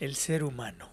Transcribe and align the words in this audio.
El 0.00 0.14
ser 0.14 0.44
humano, 0.44 0.88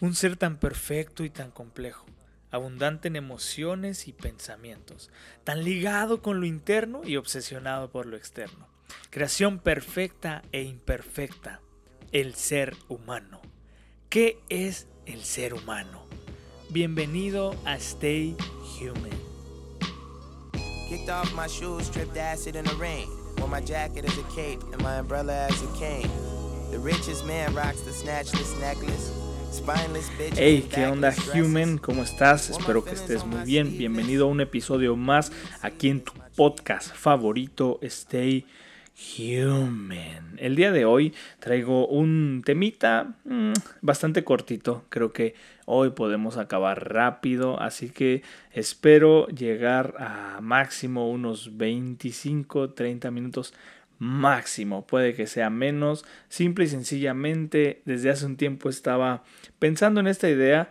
un 0.00 0.14
ser 0.14 0.38
tan 0.38 0.56
perfecto 0.56 1.24
y 1.24 1.30
tan 1.30 1.50
complejo, 1.50 2.06
abundante 2.50 3.08
en 3.08 3.16
emociones 3.16 4.08
y 4.08 4.14
pensamientos, 4.14 5.10
tan 5.44 5.62
ligado 5.62 6.22
con 6.22 6.40
lo 6.40 6.46
interno 6.46 7.02
y 7.04 7.16
obsesionado 7.16 7.90
por 7.90 8.06
lo 8.06 8.16
externo. 8.16 8.66
Creación 9.10 9.58
perfecta 9.58 10.42
e 10.52 10.62
imperfecta, 10.62 11.60
el 12.12 12.34
ser 12.34 12.74
humano. 12.88 13.42
¿Qué 14.08 14.38
es 14.48 14.86
el 15.04 15.22
ser 15.22 15.52
humano? 15.52 16.06
Bienvenido 16.70 17.54
a 17.66 17.76
Stay 17.76 18.38
Human. 18.80 19.10
Kicked 20.88 21.10
off 21.10 21.30
my 21.34 21.46
shoes, 21.46 21.88
stripped 21.88 22.16
acid 22.16 22.56
in 22.56 22.64
the 22.64 22.74
rain. 22.76 23.06
Wore 23.36 23.48
my 23.48 23.60
jacket 23.60 24.06
as 24.06 24.16
a 24.16 24.34
cape 24.34 24.62
and 24.72 24.82
my 24.82 24.98
umbrella 24.98 25.46
as 25.50 25.62
a 25.62 25.78
cane. 25.78 26.35
Hey, 30.36 30.68
¿qué 30.72 30.86
onda, 30.86 31.14
Human? 31.34 31.78
¿Cómo 31.78 32.02
estás? 32.02 32.50
Espero 32.50 32.84
que 32.84 32.94
estés 32.94 33.24
muy 33.24 33.44
bien. 33.44 33.76
Bienvenido 33.78 34.26
a 34.26 34.28
un 34.28 34.40
episodio 34.40 34.96
más 34.96 35.32
aquí 35.62 35.88
en 35.88 36.02
tu 36.02 36.12
podcast 36.34 36.94
favorito, 36.94 37.78
Stay 37.82 38.46
Human. 39.18 40.36
El 40.38 40.56
día 40.56 40.72
de 40.72 40.86
hoy 40.86 41.14
traigo 41.38 41.86
un 41.86 42.42
temita 42.44 43.14
mm, 43.24 43.52
bastante 43.82 44.24
cortito. 44.24 44.84
Creo 44.88 45.12
que 45.12 45.34
hoy 45.66 45.90
podemos 45.90 46.38
acabar 46.38 46.92
rápido, 46.92 47.60
así 47.60 47.90
que 47.90 48.22
espero 48.52 49.28
llegar 49.28 49.94
a 49.98 50.40
máximo 50.40 51.10
unos 51.10 51.56
25, 51.58 52.70
30 52.70 53.10
minutos 53.10 53.52
máximo, 53.98 54.86
puede 54.86 55.14
que 55.14 55.26
sea 55.26 55.50
menos, 55.50 56.04
simple 56.28 56.64
y 56.64 56.68
sencillamente 56.68 57.82
desde 57.84 58.10
hace 58.10 58.26
un 58.26 58.36
tiempo 58.36 58.68
estaba 58.68 59.24
pensando 59.58 60.00
en 60.00 60.06
esta 60.06 60.28
idea, 60.28 60.70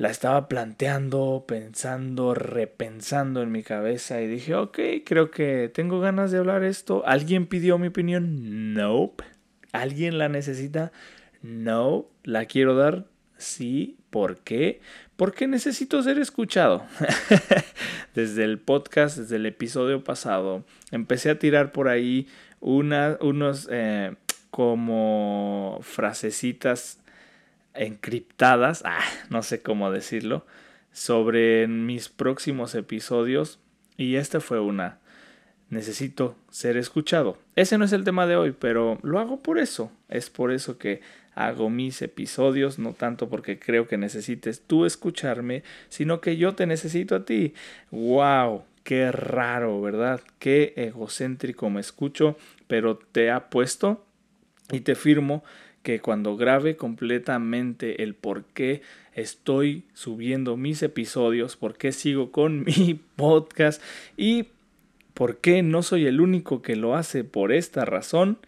la 0.00 0.08
estaba 0.10 0.48
planteando, 0.48 1.44
pensando, 1.46 2.32
repensando 2.34 3.42
en 3.42 3.52
mi 3.52 3.62
cabeza 3.62 4.22
y 4.22 4.28
dije, 4.28 4.54
ok, 4.54 4.78
creo 5.04 5.30
que 5.30 5.70
tengo 5.72 6.00
ganas 6.00 6.32
de 6.32 6.38
hablar 6.38 6.64
esto. 6.64 7.02
¿Alguien 7.06 7.46
pidió 7.46 7.76
mi 7.76 7.88
opinión? 7.88 8.72
Nope. 8.72 9.24
¿Alguien 9.72 10.16
la 10.16 10.30
necesita? 10.30 10.90
No. 11.42 12.06
¿La 12.24 12.46
quiero 12.46 12.76
dar? 12.76 13.08
Sí. 13.36 13.98
¿Por 14.08 14.38
qué? 14.38 14.80
Porque 15.16 15.46
necesito 15.46 16.02
ser 16.02 16.18
escuchado. 16.18 16.86
desde 18.14 18.44
el 18.44 18.58
podcast, 18.58 19.18
desde 19.18 19.36
el 19.36 19.46
episodio 19.46 20.02
pasado, 20.02 20.64
empecé 20.90 21.30
a 21.30 21.38
tirar 21.38 21.72
por 21.72 21.88
ahí 21.88 22.26
una, 22.60 23.18
unos 23.20 23.68
eh, 23.70 24.14
como 24.50 25.78
frasecitas 25.82 26.98
encriptadas, 27.74 28.82
ah, 28.84 29.04
no 29.30 29.42
sé 29.42 29.62
cómo 29.62 29.90
decirlo, 29.90 30.46
sobre 30.92 31.66
mis 31.66 32.08
próximos 32.08 32.74
episodios 32.74 33.58
y 33.96 34.16
esta 34.16 34.40
fue 34.40 34.60
una. 34.60 34.98
Necesito 35.68 36.36
ser 36.50 36.76
escuchado. 36.76 37.38
Ese 37.54 37.78
no 37.78 37.84
es 37.84 37.92
el 37.92 38.02
tema 38.02 38.26
de 38.26 38.34
hoy, 38.34 38.52
pero 38.58 38.98
lo 39.02 39.20
hago 39.20 39.38
por 39.38 39.58
eso. 39.58 39.92
Es 40.08 40.28
por 40.28 40.50
eso 40.50 40.78
que 40.78 41.00
hago 41.36 41.70
mis 41.70 42.02
episodios, 42.02 42.80
no 42.80 42.92
tanto 42.92 43.28
porque 43.28 43.58
creo 43.60 43.86
que 43.86 43.96
necesites 43.96 44.62
tú 44.66 44.84
escucharme, 44.84 45.62
sino 45.88 46.20
que 46.20 46.36
yo 46.36 46.54
te 46.54 46.66
necesito 46.66 47.14
a 47.14 47.24
ti. 47.24 47.54
¡Wow! 47.92 48.64
Qué 48.90 49.12
raro, 49.12 49.80
¿verdad? 49.80 50.20
Qué 50.40 50.72
egocéntrico 50.74 51.70
me 51.70 51.80
escucho, 51.80 52.36
pero 52.66 52.98
te 52.98 53.30
apuesto 53.30 54.04
y 54.72 54.80
te 54.80 54.96
firmo 54.96 55.44
que 55.84 56.00
cuando 56.00 56.36
grabe 56.36 56.74
completamente 56.74 58.02
el 58.02 58.16
por 58.16 58.46
qué 58.46 58.82
estoy 59.14 59.84
subiendo 59.94 60.56
mis 60.56 60.82
episodios, 60.82 61.56
por 61.56 61.76
qué 61.76 61.92
sigo 61.92 62.32
con 62.32 62.64
mi 62.64 62.94
podcast 63.14 63.80
y 64.16 64.48
por 65.14 65.36
qué 65.36 65.62
no 65.62 65.84
soy 65.84 66.06
el 66.06 66.20
único 66.20 66.60
que 66.60 66.74
lo 66.74 66.96
hace 66.96 67.22
por 67.22 67.52
esta 67.52 67.84
razón, 67.84 68.38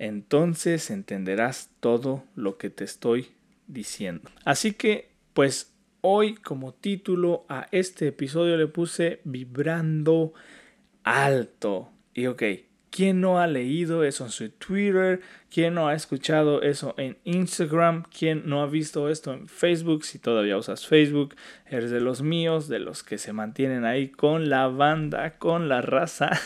entonces 0.00 0.90
entenderás 0.90 1.70
todo 1.78 2.24
lo 2.34 2.58
que 2.58 2.70
te 2.70 2.82
estoy 2.82 3.28
diciendo. 3.68 4.28
Así 4.44 4.72
que, 4.72 5.10
pues 5.32 5.75
Hoy 6.08 6.36
como 6.36 6.72
título 6.72 7.46
a 7.48 7.66
este 7.72 8.06
episodio 8.06 8.56
le 8.56 8.68
puse 8.68 9.20
Vibrando 9.24 10.34
Alto. 11.02 11.90
Y 12.14 12.28
ok, 12.28 12.44
¿quién 12.90 13.20
no 13.20 13.40
ha 13.40 13.48
leído 13.48 14.04
eso 14.04 14.22
en 14.22 14.30
su 14.30 14.48
Twitter? 14.50 15.20
¿Quién 15.50 15.74
no 15.74 15.88
ha 15.88 15.94
escuchado 15.94 16.62
eso 16.62 16.94
en 16.96 17.18
Instagram? 17.24 18.04
¿Quién 18.16 18.44
no 18.46 18.62
ha 18.62 18.66
visto 18.66 19.08
esto 19.08 19.32
en 19.32 19.48
Facebook? 19.48 20.04
Si 20.04 20.20
todavía 20.20 20.56
usas 20.56 20.86
Facebook, 20.86 21.34
eres 21.68 21.90
de 21.90 22.00
los 22.00 22.22
míos, 22.22 22.68
de 22.68 22.78
los 22.78 23.02
que 23.02 23.18
se 23.18 23.32
mantienen 23.32 23.84
ahí 23.84 24.08
con 24.08 24.48
la 24.48 24.68
banda, 24.68 25.38
con 25.38 25.68
la 25.68 25.82
raza. 25.82 26.30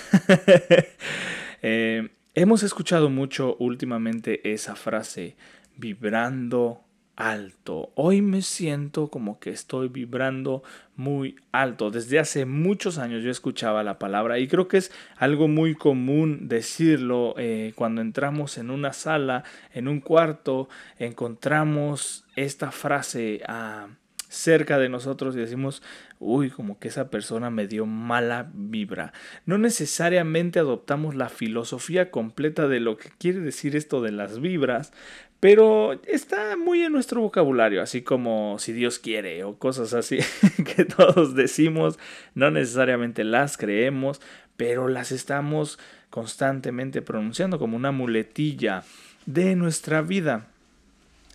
Eh, 1.62 2.08
hemos 2.34 2.62
escuchado 2.62 3.10
mucho 3.10 3.54
últimamente 3.58 4.50
esa 4.50 4.76
frase, 4.76 5.36
vibrando 5.76 6.80
alto. 7.20 7.92
Hoy 7.96 8.22
me 8.22 8.40
siento 8.40 9.08
como 9.08 9.38
que 9.38 9.50
estoy 9.50 9.88
vibrando 9.88 10.62
muy 10.96 11.36
alto. 11.52 11.90
Desde 11.90 12.18
hace 12.18 12.46
muchos 12.46 12.96
años 12.96 13.22
yo 13.22 13.30
escuchaba 13.30 13.82
la 13.82 13.98
palabra 13.98 14.38
y 14.38 14.48
creo 14.48 14.68
que 14.68 14.78
es 14.78 14.90
algo 15.16 15.46
muy 15.46 15.74
común 15.74 16.48
decirlo 16.48 17.34
eh, 17.36 17.72
cuando 17.76 18.00
entramos 18.00 18.56
en 18.56 18.70
una 18.70 18.94
sala, 18.94 19.44
en 19.74 19.86
un 19.86 20.00
cuarto, 20.00 20.68
encontramos 20.98 22.24
esta 22.36 22.70
frase 22.70 23.42
ah, 23.46 23.88
cerca 24.30 24.78
de 24.78 24.88
nosotros 24.88 25.34
y 25.34 25.40
decimos, 25.40 25.82
uy, 26.20 26.50
como 26.50 26.78
que 26.78 26.88
esa 26.88 27.10
persona 27.10 27.50
me 27.50 27.66
dio 27.66 27.84
mala 27.84 28.48
vibra. 28.54 29.12
No 29.44 29.58
necesariamente 29.58 30.60
adoptamos 30.60 31.16
la 31.16 31.28
filosofía 31.28 32.10
completa 32.10 32.68
de 32.68 32.78
lo 32.80 32.96
que 32.96 33.10
quiere 33.18 33.40
decir 33.40 33.74
esto 33.74 34.00
de 34.00 34.12
las 34.12 34.40
vibras, 34.40 34.92
pero 35.40 36.00
está 36.06 36.56
muy 36.56 36.82
en 36.82 36.92
nuestro 36.92 37.20
vocabulario, 37.22 37.82
así 37.82 38.02
como 38.02 38.58
si 38.60 38.72
Dios 38.72 39.00
quiere 39.00 39.42
o 39.42 39.58
cosas 39.58 39.94
así 39.94 40.18
que 40.76 40.84
todos 40.84 41.34
decimos, 41.34 41.98
no 42.34 42.52
necesariamente 42.52 43.24
las 43.24 43.56
creemos, 43.56 44.20
pero 44.56 44.86
las 44.86 45.10
estamos 45.10 45.78
constantemente 46.08 47.02
pronunciando 47.02 47.58
como 47.58 47.76
una 47.76 47.90
muletilla 47.90 48.84
de 49.26 49.56
nuestra 49.56 50.02
vida. 50.02 50.46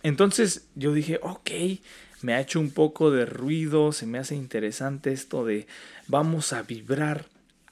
Entonces 0.02 0.66
yo 0.76 0.94
dije, 0.94 1.18
ok, 1.22 1.50
me 2.22 2.34
ha 2.34 2.40
hecho 2.40 2.60
un 2.60 2.70
poco 2.70 3.10
de 3.10 3.26
ruido, 3.26 3.92
se 3.92 4.06
me 4.06 4.18
hace 4.18 4.34
interesante 4.34 5.12
esto 5.12 5.44
de 5.44 5.66
vamos 6.08 6.52
a 6.52 6.62
vibrar 6.62 7.26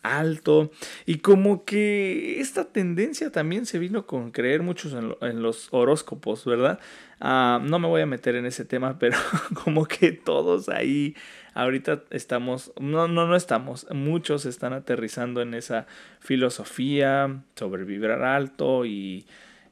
alto 0.05 0.71
y 1.07 1.19
como 1.19 1.65
que 1.65 2.41
esta 2.41 2.67
tendencia 2.67 3.33
también 3.33 3.67
se 3.67 3.79
vino 3.79 4.07
con 4.07 4.31
creer 4.31 4.63
muchos 4.63 4.93
en, 4.93 5.43
los 5.43 5.69
horóscopos, 5.73 6.45
¿verdad? 6.45 6.79
Ah, 7.21 7.59
no 7.63 7.79
me 7.79 7.89
voy 7.89 8.03
a 8.03 8.07
meter 8.07 8.37
en 8.37 8.47
ese 8.47 8.65
tema, 8.65 8.99
pero 9.01 9.17
como 9.65 9.87
que 9.87 10.13
todos 10.13 10.69
ahí 10.69 11.17
ahorita 11.55 12.05
estamos, 12.11 12.73
no, 12.79 13.09
no, 13.09 13.27
no 13.27 13.35
estamos, 13.35 13.87
muchos 13.91 14.45
están 14.45 14.73
aterrizando 14.73 15.41
en 15.41 15.55
esa 15.55 15.87
filosofía 16.21 17.43
sobre 17.57 17.85
vibrar 17.85 18.23
alto 18.23 18.85
y 18.85 19.27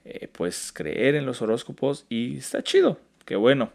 eh, 0.05 0.29
pues 0.33 0.73
creer 0.73 1.15
en 1.15 1.27
los 1.27 1.43
horóscopos 1.43 2.07
y 2.09 2.39
está 2.39 2.63
chido, 2.63 2.99
qué 3.27 3.37
bueno, 3.37 3.73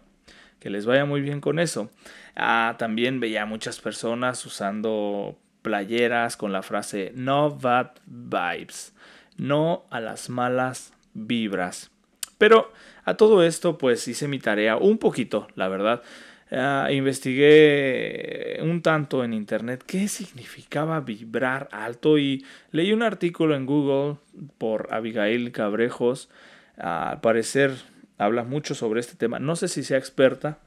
que 0.59 0.69
les 0.69 0.85
vaya 0.85 1.05
muy 1.05 1.21
bien 1.21 1.41
con 1.41 1.59
eso. 1.59 1.89
Ah, 2.35 2.75
también 2.77 3.19
veía 3.19 3.45
muchas 3.45 3.79
personas 3.79 4.45
usando 4.45 5.37
playeras 5.61 6.37
con 6.37 6.53
la 6.53 6.61
frase 6.63 7.11
No 7.15 7.51
bad 7.51 7.91
vibes, 8.05 8.93
no 9.37 9.85
a 9.89 9.99
las 9.99 10.29
malas 10.29 10.93
vibras. 11.13 11.91
Pero 12.37 12.71
a 13.03 13.15
todo 13.15 13.43
esto 13.43 13.77
pues 13.77 14.07
hice 14.07 14.27
mi 14.27 14.39
tarea 14.39 14.77
un 14.77 14.97
poquito, 14.97 15.47
la 15.55 15.67
verdad. 15.67 16.01
Ah, 16.49 16.87
investigué 16.91 18.59
un 18.61 18.81
tanto 18.81 19.23
en 19.23 19.33
internet 19.33 19.83
qué 19.85 20.07
significaba 20.07 21.01
vibrar 21.01 21.67
alto 21.71 22.17
y 22.17 22.45
leí 22.71 22.93
un 22.93 23.03
artículo 23.03 23.55
en 23.55 23.65
Google 23.65 24.17
por 24.57 24.87
Abigail 24.93 25.51
Cabrejos. 25.51 26.29
al 26.77 27.19
parecer 27.21 27.73
habla 28.17 28.43
mucho 28.43 28.75
sobre 28.75 28.99
este 28.99 29.15
tema. 29.15 29.39
No 29.39 29.55
sé 29.55 29.67
si 29.67 29.83
sea 29.83 29.97
experta, 29.97 30.59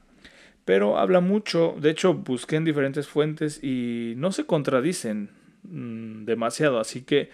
pero 0.65 0.97
habla 0.97 1.19
mucho, 1.19 1.75
de 1.79 1.89
hecho 1.89 2.13
busqué 2.13 2.55
en 2.55 2.65
diferentes 2.65 3.07
fuentes 3.07 3.63
y 3.63 4.13
no 4.17 4.31
se 4.31 4.45
contradicen 4.45 5.29
mm, 5.63 6.25
demasiado, 6.25 6.79
así 6.79 7.01
que 7.01 7.29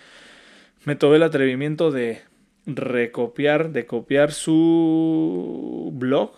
me 0.85 0.95
tomé 0.95 1.17
el 1.17 1.23
atrevimiento 1.23 1.91
de 1.91 2.21
recopiar, 2.65 3.71
de 3.71 3.85
copiar 3.85 4.31
su 4.31 5.91
blog 5.93 6.31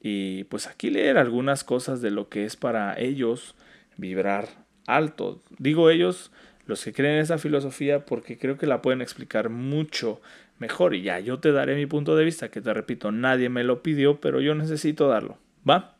y 0.00 0.44
pues 0.44 0.66
aquí 0.66 0.90
leer 0.90 1.18
algunas 1.18 1.64
cosas 1.64 2.00
de 2.00 2.10
lo 2.10 2.28
que 2.28 2.44
es 2.44 2.56
para 2.56 2.98
ellos 2.98 3.54
vibrar 3.96 4.48
alto. 4.86 5.42
Digo 5.58 5.90
ellos, 5.90 6.30
los 6.66 6.84
que 6.84 6.92
creen 6.92 7.14
en 7.14 7.22
esa 7.22 7.38
filosofía, 7.38 8.04
porque 8.04 8.38
creo 8.38 8.56
que 8.58 8.66
la 8.66 8.82
pueden 8.82 9.00
explicar 9.00 9.48
mucho 9.48 10.20
mejor. 10.58 10.94
Y 10.94 11.02
ya, 11.02 11.20
yo 11.20 11.38
te 11.38 11.52
daré 11.52 11.74
mi 11.74 11.86
punto 11.86 12.16
de 12.16 12.24
vista, 12.24 12.50
que 12.50 12.60
te 12.60 12.72
repito, 12.72 13.12
nadie 13.12 13.48
me 13.48 13.64
lo 13.64 13.82
pidió, 13.82 14.20
pero 14.20 14.40
yo 14.40 14.54
necesito 14.54 15.08
darlo. 15.08 15.38
¿Va? 15.68 15.96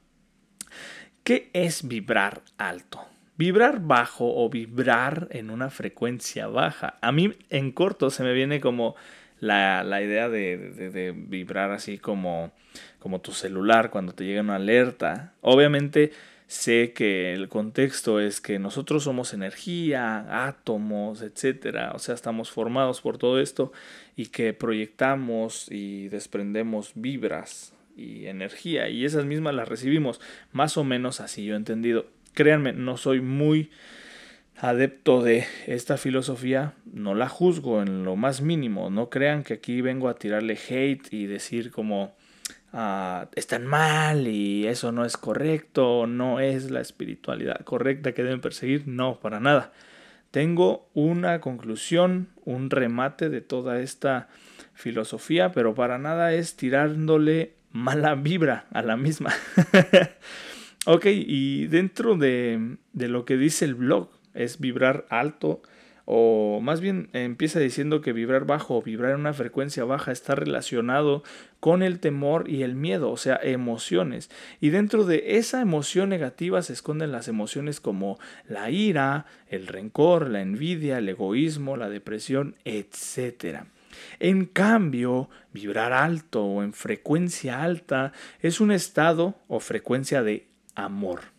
¿Qué 1.25 1.51
es 1.53 1.87
vibrar 1.87 2.43
alto? 2.57 3.01
Vibrar 3.37 3.81
bajo 3.81 4.33
o 4.43 4.49
vibrar 4.49 5.29
en 5.31 5.51
una 5.51 5.71
frecuencia 5.71 6.47
baja. 6.47 6.99
A 7.01 7.13
mí 7.13 7.35
en 7.51 7.73
corto 7.73 8.11
se 8.11 8.23
me 8.23 8.33
viene 8.33 8.61
como 8.61 8.95
la, 9.41 9.83
idea 10.03 10.29
de, 10.29 11.13
vibrar 11.17 11.71
así 11.71 11.99
como, 11.99 12.53
como 12.99 13.21
tu 13.21 13.33
celular 13.33 13.91
cuando 13.91 14.13
te 14.13 14.25
llega 14.25 14.41
una 14.41 14.57
alerta. 14.57 15.35
Obviamente 15.43 16.13
sé 16.47 16.93
que 16.93 17.33
el 17.35 17.49
contexto 17.49 18.21
es 18.21 18.41
que 18.41 18.59
nosotros 18.59 19.05
somos 19.05 19.35
energía, 19.35 20.47
átomos, 20.47 21.23
etcétera, 21.23 21.93
o 21.95 21.99
sea, 21.99 22.15
estamos 22.15 22.51
formados 22.51 23.01
por 23.01 23.19
todo 23.19 23.41
esto 23.41 23.73
y 24.15 24.27
que 24.27 24.53
proyectamos 24.53 25.67
y 25.71 26.09
desprendemos 26.09 26.93
vibras 26.95 27.75
y 27.97 28.27
energía 28.27 28.89
y 28.89 29.05
esas 29.05 29.25
mismas 29.25 29.55
las 29.55 29.69
recibimos 29.69 30.21
más 30.53 30.77
o 30.77 30.85
menos 30.85 31.21
así 31.21 31.45
yo 31.45 31.55
he 31.55 31.57
entendido. 31.57 32.07
Créanme, 32.35 32.73
no 32.75 32.97
soy 32.97 33.21
muy 33.23 33.71
adepto 34.59 35.23
de 35.23 35.47
esta 35.67 35.97
filosofía, 35.97 36.75
no 36.85 37.15
la 37.15 37.29
juzgo 37.29 37.83
en 37.83 38.05
lo 38.05 38.17
más 38.17 38.41
mínimo, 38.41 38.91
no 38.91 39.11
crean 39.11 39.43
que 39.43 39.55
aquí 39.55 39.81
vengo 39.81 40.09
a 40.09 40.15
tirarle 40.15 40.59
hate 40.69 41.13
y 41.13 41.27
decir 41.27 41.71
como 41.71 42.15
Ah, 42.73 43.29
están 43.37 43.67
mal 43.67 44.27
y 44.27 44.67
eso 44.67 44.93
no 44.93 45.05
es 45.05 45.17
correcto, 45.17 46.07
no 46.07 46.41
es 46.41 46.71
la 46.71 46.81
espiritualidad 46.81 47.61
correcta 47.65 48.13
que 48.13 48.23
deben 48.23 48.41
perseguir, 48.41 48.87
no, 48.87 49.19
para 49.21 49.41
nada. 49.41 49.73
Tengo 50.31 50.89
una 50.93 51.41
conclusión, 51.41 52.29
un 52.45 52.69
remate 52.69 53.31
de 53.31 53.41
toda 53.41 53.81
esta 53.81 54.29
filosofía, 54.75 55.53
pero 55.53 55.75
para 55.75 55.99
nada 55.99 56.35
es 56.35 56.57
tirándole 56.57 57.55
mala 57.73 58.15
vibra 58.15 58.67
a 58.73 58.83
la 58.83 58.97
misma. 58.97 59.33
ok, 60.87 61.07
y 61.07 61.67
dentro 61.69 62.17
de, 62.17 62.77
de 62.93 63.09
lo 63.09 63.25
que 63.25 63.37
dice 63.37 63.65
el 63.65 63.75
blog, 63.75 64.11
es 64.35 64.61
vibrar 64.61 65.07
alto, 65.09 65.63
o 66.07 66.61
más 66.63 66.81
bien 66.81 67.11
empieza 67.13 67.59
diciendo 67.59 68.01
que 68.01 68.13
vibrar 68.13 68.47
bajo 68.47 68.77
o 68.77 68.83
vibrar 68.83 69.11
en 69.11 69.21
una 69.21 69.35
frecuencia 69.35 69.85
baja 69.85 70.13
está 70.13 70.37
relacionado 70.37 71.25
con 71.59 71.83
el 71.83 71.99
temor 71.99 72.49
y 72.49 72.63
el 72.63 72.77
miedo, 72.77 73.11
o 73.11 73.17
sea, 73.17 73.39
emociones. 73.43 74.31
Y 74.61 74.71
dentro 74.71 75.05
de 75.05 75.37
esa 75.37 75.61
emoción 75.61 76.09
negativa 76.09 76.63
se 76.63 76.73
esconden 76.73 77.11
las 77.11 77.27
emociones 77.27 77.81
como 77.81 78.21
la 78.49 78.71
ira, 78.71 79.27
el 79.49 79.67
rencor, 79.67 80.31
la 80.31 80.43
envidia, 80.43 80.99
el 80.99 81.09
egoísmo, 81.09 81.77
la 81.77 81.89
depresión, 81.89 82.55
etc. 82.65 83.65
En 84.21 84.47
cambio, 84.47 85.29
vibrar 85.53 85.93
alto 85.93 86.45
o 86.45 86.63
en 86.63 86.73
frecuencia 86.73 87.65
alta 87.65 88.13
es 88.41 88.61
un 88.61 88.71
estado 88.71 89.35
o 89.49 89.59
frecuencia 89.59 90.23
de 90.23 90.47
amor. 90.77 91.36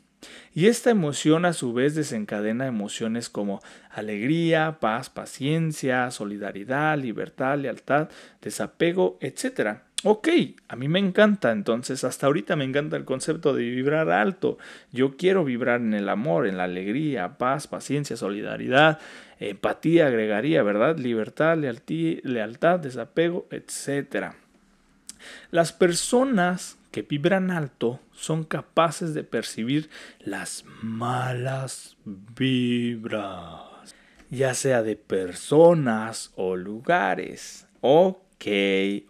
Y 0.54 0.68
esta 0.68 0.90
emoción 0.90 1.46
a 1.46 1.54
su 1.54 1.74
vez 1.74 1.94
desencadena 1.96 2.66
emociones 2.66 3.30
como 3.30 3.62
alegría, 3.92 4.78
paz, 4.80 5.10
paciencia, 5.10 6.10
solidaridad, 6.10 6.98
libertad, 6.98 7.58
lealtad, 7.60 8.10
desapego, 8.42 9.18
etc. 9.22 9.82
Ok, 10.04 10.28
a 10.68 10.76
mí 10.76 10.88
me 10.88 11.00
encanta, 11.00 11.52
entonces 11.52 12.04
hasta 12.04 12.28
ahorita 12.28 12.56
me 12.56 12.64
encanta 12.64 12.98
el 12.98 13.06
concepto 13.06 13.54
de 13.54 13.64
vibrar 13.64 14.10
alto. 14.10 14.58
Yo 14.92 15.18
quiero 15.18 15.44
vibrar 15.44 15.82
en 15.82 15.94
el 15.94 16.08
amor, 16.10 16.48
en 16.48 16.58
la 16.58 16.66
alegría, 16.66 17.38
paz, 17.38 17.68
paciencia, 17.68 18.16
solidaridad, 18.16 19.00
empatía, 19.40 20.08
agregaría, 20.08 20.64
¿verdad? 20.64 20.98
Libertad, 20.98 21.58
lealtad, 21.58 22.80
desapego, 22.80 23.48
etc. 23.52 24.34
Las 25.50 25.74
personas 25.74 26.78
que 26.98 27.04
vibran 27.04 27.52
alto 27.52 28.00
son 28.12 28.44
capaces 28.44 29.14
de 29.14 29.24
percibir 29.24 29.88
las 30.20 30.66
malas 30.82 31.96
vibras, 32.36 33.94
ya 34.32 34.56
sea 34.56 34.82
de 34.82 34.96
personas 34.96 36.32
o 36.36 36.56
lugares. 36.56 37.68
Ok, 37.82 38.48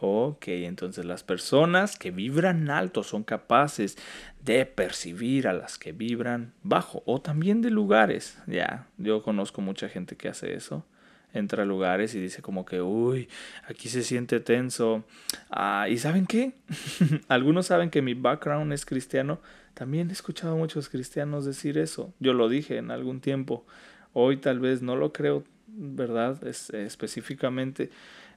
ok, 0.02 0.48
entonces 0.50 1.06
las 1.06 1.24
personas 1.24 1.98
que 1.98 2.12
vibran 2.12 2.70
alto 2.70 3.04
son 3.04 3.24
capaces 3.24 3.98
de 4.44 4.66
percibir 4.66 5.48
a 5.48 5.54
las 5.54 5.78
que 5.78 5.94
vibran 5.94 6.52
bajo 6.64 7.04
o 7.06 7.22
también 7.22 7.62
de 7.62 7.70
lugares. 7.70 8.38
Ya, 8.48 8.90
yo 8.98 9.24
conozco 9.24 9.62
mucha 9.62 9.88
gente 9.88 10.18
que 10.18 10.28
hace 10.28 10.56
eso 10.56 10.84
entra 11.34 11.64
a 11.64 11.66
lugares 11.66 12.16
y 12.16 12.20
dice 12.20 12.42
como 12.42 12.66
que, 12.66 12.82
uy, 12.82 13.30
aquí 13.68 13.90
se 13.90 14.04
siente 14.04 14.40
tenso. 14.40 15.04
Ah, 15.50 15.88
¿Y 15.90 15.98
saben 15.98 16.26
qué? 16.26 16.54
Algunos 17.28 17.68
saben 17.68 17.90
que 17.90 18.02
mi 18.02 18.14
background 18.14 18.74
es 18.74 18.86
cristiano. 18.86 19.40
También 19.74 20.10
he 20.10 20.14
escuchado 20.14 20.54
a 20.54 20.58
muchos 20.58 20.90
cristianos 20.90 21.46
decir 21.46 21.78
eso. 21.78 22.14
Yo 22.20 22.34
lo 22.34 22.50
dije 22.50 22.78
en 22.78 22.92
algún 22.92 23.22
tiempo. 23.22 23.66
Hoy 24.14 24.38
tal 24.38 24.60
vez 24.60 24.82
no 24.82 24.96
lo 24.96 25.14
creo, 25.14 25.44
¿verdad? 25.68 26.46
Es, 26.48 26.72
específicamente 26.72 27.92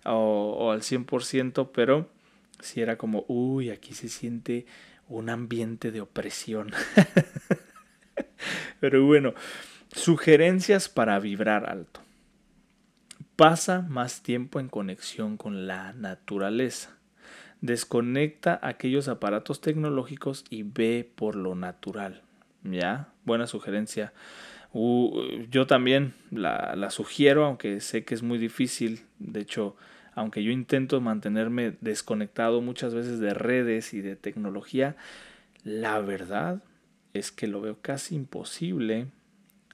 o, 0.05 0.71
al 0.71 0.83
100%, 0.83 1.71
pero 1.73 2.09
si 2.61 2.81
era 2.81 2.97
como, 2.97 3.25
uy, 3.29 3.71
aquí 3.71 3.95
se 3.95 4.09
siente 4.09 4.67
un 5.09 5.31
ambiente 5.31 5.91
de 5.91 6.01
opresión. 6.01 6.71
pero 8.81 9.05
bueno, 9.05 9.35
sugerencias 9.93 10.89
para 10.89 11.19
vibrar 11.19 11.69
alto. 11.69 12.01
Pasa 13.41 13.81
más 13.81 14.23
tiempo 14.23 14.61
en 14.61 14.69
conexión 14.69 15.39
con 15.39 15.67
la 15.67 15.95
naturaleza. 15.95 16.99
Desconecta 17.63 18.61
aquellos 18.63 19.09
aparatos 19.09 19.63
tecnológicos 19.63 20.45
y 20.51 20.63
ve 20.63 21.11
por 21.15 21.37
lo 21.37 21.55
natural. 21.55 22.21
¿Ya? 22.65 23.09
Buena 23.25 23.47
sugerencia. 23.47 24.13
yo 24.75 25.67
también 25.67 26.13
la, 26.31 26.75
la 26.77 26.91
sugiero, 26.91 27.47
aunque 27.47 27.81
sé 27.81 28.05
que 28.05 28.13
es 28.13 28.23
muy 28.23 28.37
difícil. 28.37 29.07
De 29.19 29.41
hecho, 29.41 29.75
aunque 30.15 30.45
yo 30.45 30.51
intento 30.51 31.01
mantenerme 31.01 31.79
desconectado 31.81 32.61
muchas 32.61 32.93
veces 32.93 33.21
de 33.21 33.33
redes 33.33 33.95
y 33.95 34.03
de 34.03 34.17
tecnología, 34.17 34.97
la 35.65 35.99
verdad 36.01 36.63
es 37.15 37.33
que 37.33 37.47
lo 37.47 37.63
veo 37.63 37.79
casi 37.81 38.17
imposible 38.17 39.07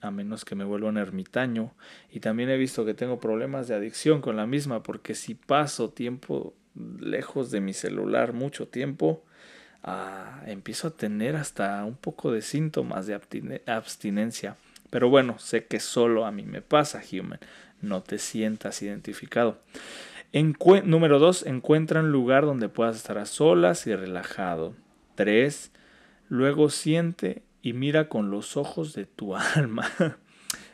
a 0.01 0.11
menos 0.11 0.45
que 0.45 0.55
me 0.55 0.63
vuelva 0.63 0.89
un 0.89 0.97
ermitaño. 0.97 1.73
Y 2.11 2.19
también 2.19 2.49
he 2.49 2.57
visto 2.57 2.85
que 2.85 2.93
tengo 2.93 3.19
problemas 3.19 3.67
de 3.67 3.75
adicción 3.75 4.21
con 4.21 4.35
la 4.35 4.45
misma, 4.45 4.83
porque 4.83 5.15
si 5.15 5.35
paso 5.35 5.89
tiempo 5.89 6.53
lejos 6.99 7.51
de 7.51 7.61
mi 7.61 7.73
celular 7.73 8.33
mucho 8.33 8.67
tiempo, 8.67 9.23
ah, 9.83 10.43
empiezo 10.45 10.89
a 10.89 10.91
tener 10.91 11.35
hasta 11.35 11.83
un 11.85 11.95
poco 11.95 12.31
de 12.31 12.41
síntomas 12.41 13.07
de 13.07 13.19
abstinencia. 13.65 14.57
Pero 14.89 15.09
bueno, 15.09 15.37
sé 15.39 15.65
que 15.65 15.79
solo 15.79 16.25
a 16.25 16.31
mí 16.31 16.43
me 16.43 16.61
pasa, 16.61 17.01
human. 17.11 17.39
No 17.81 18.01
te 18.01 18.17
sientas 18.17 18.81
identificado. 18.81 19.59
número 20.33 21.19
2. 21.19 21.45
Encuentra 21.45 21.99
un 22.01 22.11
lugar 22.11 22.45
donde 22.45 22.69
puedas 22.69 22.95
estar 22.95 23.17
a 23.17 23.25
solas 23.25 23.85
y 23.87 23.95
relajado. 23.95 24.73
3. 25.15 25.71
Luego 26.29 26.69
siente 26.69 27.43
y 27.67 27.73
mira 27.73 28.07
con 28.07 28.31
los 28.31 28.55
ojos 28.55 28.93
de 28.93 29.05
tu 29.05 29.35
alma. 29.55 29.85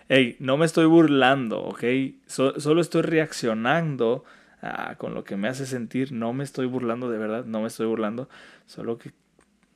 hey, 0.10 0.36
no 0.40 0.58
me 0.58 0.68
estoy 0.68 0.86
burlando, 0.86 1.60
¿ok? 1.64 1.84
solo 2.28 2.82
estoy 2.82 3.02
reaccionando 3.02 4.24
con 5.00 5.16
lo 5.16 5.24
que 5.24 5.36
me 5.36 5.48
hace 5.48 5.66
sentir. 5.66 6.12
No 6.12 6.34
me 6.34 6.44
estoy 6.44 6.68
burlando 6.68 7.10
de 7.10 7.18
verdad, 7.18 7.46
no 7.46 7.62
me 7.62 7.68
estoy 7.68 7.88
burlando. 7.88 8.30
Solo 8.68 9.00
que 9.00 9.12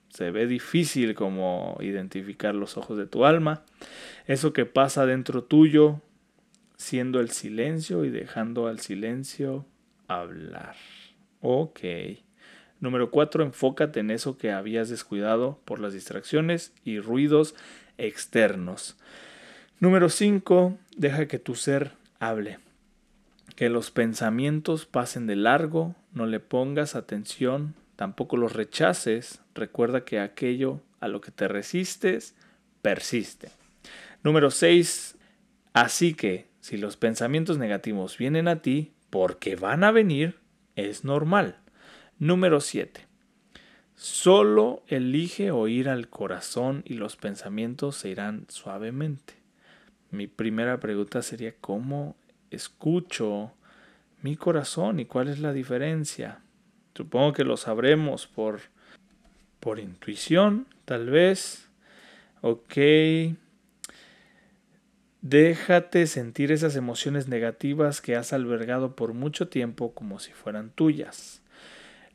se 0.09 0.29
ve 0.29 0.45
difícil 0.45 1.15
como 1.15 1.77
identificar 1.81 2.53
los 2.53 2.77
ojos 2.77 2.99
de 2.99 3.07
tu 3.07 3.25
alma. 3.25 3.63
Eso 4.27 4.53
que 4.53 4.67
pasa 4.67 5.07
dentro 5.07 5.43
tuyo, 5.43 6.01
siendo 6.75 7.19
el 7.19 7.31
silencio 7.31 8.05
y 8.05 8.11
dejando 8.11 8.67
al 8.67 8.79
silencio 8.79 9.65
hablar. 10.07 10.75
Ok. 11.41 11.79
Número 12.79 13.09
4. 13.11 13.43
Enfócate 13.43 13.99
en 13.99 14.11
eso 14.11 14.37
que 14.37 14.51
habías 14.51 14.89
descuidado 14.89 15.59
por 15.65 15.79
las 15.79 15.93
distracciones 15.93 16.73
y 16.83 16.99
ruidos 16.99 17.55
externos. 17.97 18.97
Número 19.79 20.09
5. 20.09 20.77
Deja 20.95 21.27
que 21.27 21.39
tu 21.39 21.55
ser 21.55 21.93
hable. 22.19 22.59
Que 23.55 23.69
los 23.69 23.89
pensamientos 23.89 24.85
pasen 24.85 25.25
de 25.25 25.35
largo, 25.35 25.95
no 26.13 26.27
le 26.27 26.39
pongas 26.39 26.95
atención, 26.95 27.73
tampoco 27.95 28.37
los 28.37 28.53
rechaces. 28.53 29.41
Recuerda 29.55 30.05
que 30.05 30.19
aquello 30.19 30.81
a 30.99 31.07
lo 31.07 31.21
que 31.21 31.31
te 31.31 31.47
resistes 31.47 32.35
persiste. 32.81 33.49
Número 34.23 34.51
6. 34.51 35.15
Así 35.73 36.13
que 36.13 36.47
si 36.59 36.77
los 36.77 36.97
pensamientos 36.97 37.57
negativos 37.57 38.17
vienen 38.17 38.47
a 38.47 38.61
ti, 38.61 38.93
porque 39.09 39.55
van 39.55 39.83
a 39.83 39.91
venir, 39.91 40.39
es 40.75 41.03
normal. 41.03 41.59
Número 42.19 42.61
7. 42.61 43.05
Solo 43.95 44.81
elige 44.87 45.51
oír 45.51 45.87
al 45.87 46.09
corazón 46.09 46.81
y 46.83 46.95
los 46.95 47.15
pensamientos 47.15 47.97
se 47.97 48.09
irán 48.09 48.47
suavemente. 48.49 49.35
Mi 50.09 50.25
primera 50.25 50.79
pregunta 50.79 51.21
sería 51.21 51.53
cómo 51.61 52.15
escucho 52.49 53.51
mi 54.23 54.35
corazón. 54.35 54.99
¿Y 54.99 55.05
cuál 55.05 55.27
es 55.27 55.37
la 55.37 55.53
diferencia? 55.53 56.39
Supongo 56.95 57.33
que 57.33 57.43
lo 57.43 57.55
sabremos 57.55 58.25
por, 58.25 58.61
por 59.59 59.77
intuición, 59.77 60.65
tal 60.85 61.11
vez. 61.11 61.69
Ok. 62.41 62.77
Déjate 65.21 66.07
sentir 66.07 66.51
esas 66.51 66.75
emociones 66.75 67.27
negativas 67.27 68.01
que 68.01 68.15
has 68.15 68.33
albergado 68.33 68.95
por 68.95 69.13
mucho 69.13 69.49
tiempo 69.49 69.93
como 69.93 70.17
si 70.17 70.31
fueran 70.31 70.71
tuyas. 70.71 71.43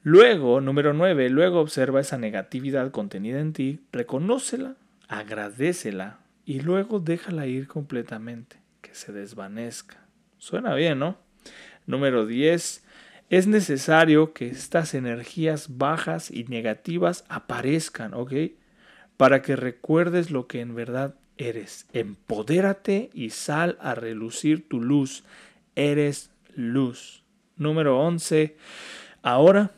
Luego, 0.05 0.61
número 0.61 0.93
9, 0.93 1.31
luego 1.31 1.61
observa 1.61 2.01
esa 2.01 2.19
negatividad 2.19 2.91
contenida 2.91 3.39
en 3.39 3.53
ti, 3.53 3.81
reconócela, 3.93 4.75
agradecela 5.07 6.19
y 6.45 6.61
luego 6.61 6.99
déjala 6.99 7.47
ir 7.47 7.69
completamente, 7.69 8.57
que 8.81 8.95
se 8.97 9.13
desvanezca. 9.13 9.99
Suena 10.39 10.75
bien, 10.75 10.99
¿no? 10.99 11.19
Número 11.87 12.27
10, 12.27 12.85
es 13.31 13.47
necesario 13.47 14.33
que 14.33 14.49
estas 14.49 14.95
energías 14.95 15.79
bajas 15.79 16.33
y 16.33 16.45
negativas 16.45 17.25
aparezcan, 17.29 18.13
¿ok? 18.13 18.33
Para 19.17 19.41
que 19.41 19.55
recuerdes 19.55 20.33
lo 20.33 20.49
que 20.49 20.61
en 20.61 20.75
verdad 20.75 21.15
eres. 21.37 21.87
Empodérate 21.93 23.11
y 23.15 23.31
sal 23.31 23.79
a 23.81 23.95
relucir 23.95 24.69
tu 24.69 24.81
luz. 24.81 25.23
Eres 25.77 26.31
luz. 26.57 27.23
Número 27.57 28.01
11. 28.01 28.57
Ahora 29.23 29.71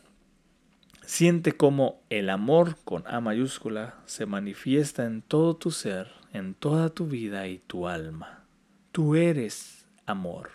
siente 1.06 1.52
cómo 1.52 2.02
el 2.10 2.30
amor 2.30 2.76
con 2.84 3.04
A 3.06 3.20
mayúscula 3.20 4.02
se 4.06 4.26
manifiesta 4.26 5.04
en 5.04 5.22
todo 5.22 5.56
tu 5.56 5.70
ser, 5.70 6.10
en 6.32 6.54
toda 6.54 6.90
tu 6.90 7.06
vida 7.06 7.46
y 7.48 7.58
tu 7.58 7.88
alma. 7.88 8.46
Tú 8.92 9.16
eres 9.16 9.86
amor. 10.06 10.50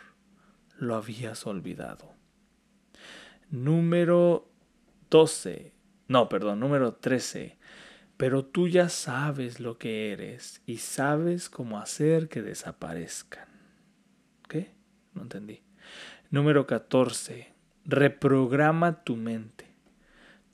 Lo 0.77 0.95
habías 0.95 1.45
olvidado. 1.45 2.13
Número 3.49 4.49
12. 5.09 5.73
No, 6.07 6.29
perdón, 6.29 6.59
número 6.59 6.93
13 6.93 7.59
pero 8.19 8.43
tú 8.43 8.67
ya 8.67 8.89
sabes 8.89 9.61
lo 9.61 9.77
que 9.77 10.11
eres 10.11 10.61
y 10.65 10.79
sabes 10.79 11.49
cómo 11.49 11.79
hacer 11.79 12.27
que 12.27 12.41
desaparezcan. 12.41 13.47
¿Qué? 14.49 14.73
No 15.13 15.21
entendí. 15.21 15.63
Número 16.29 16.67
14. 16.67 17.53
Reprograma 17.85 19.05
tu 19.05 19.15
mente. 19.15 19.68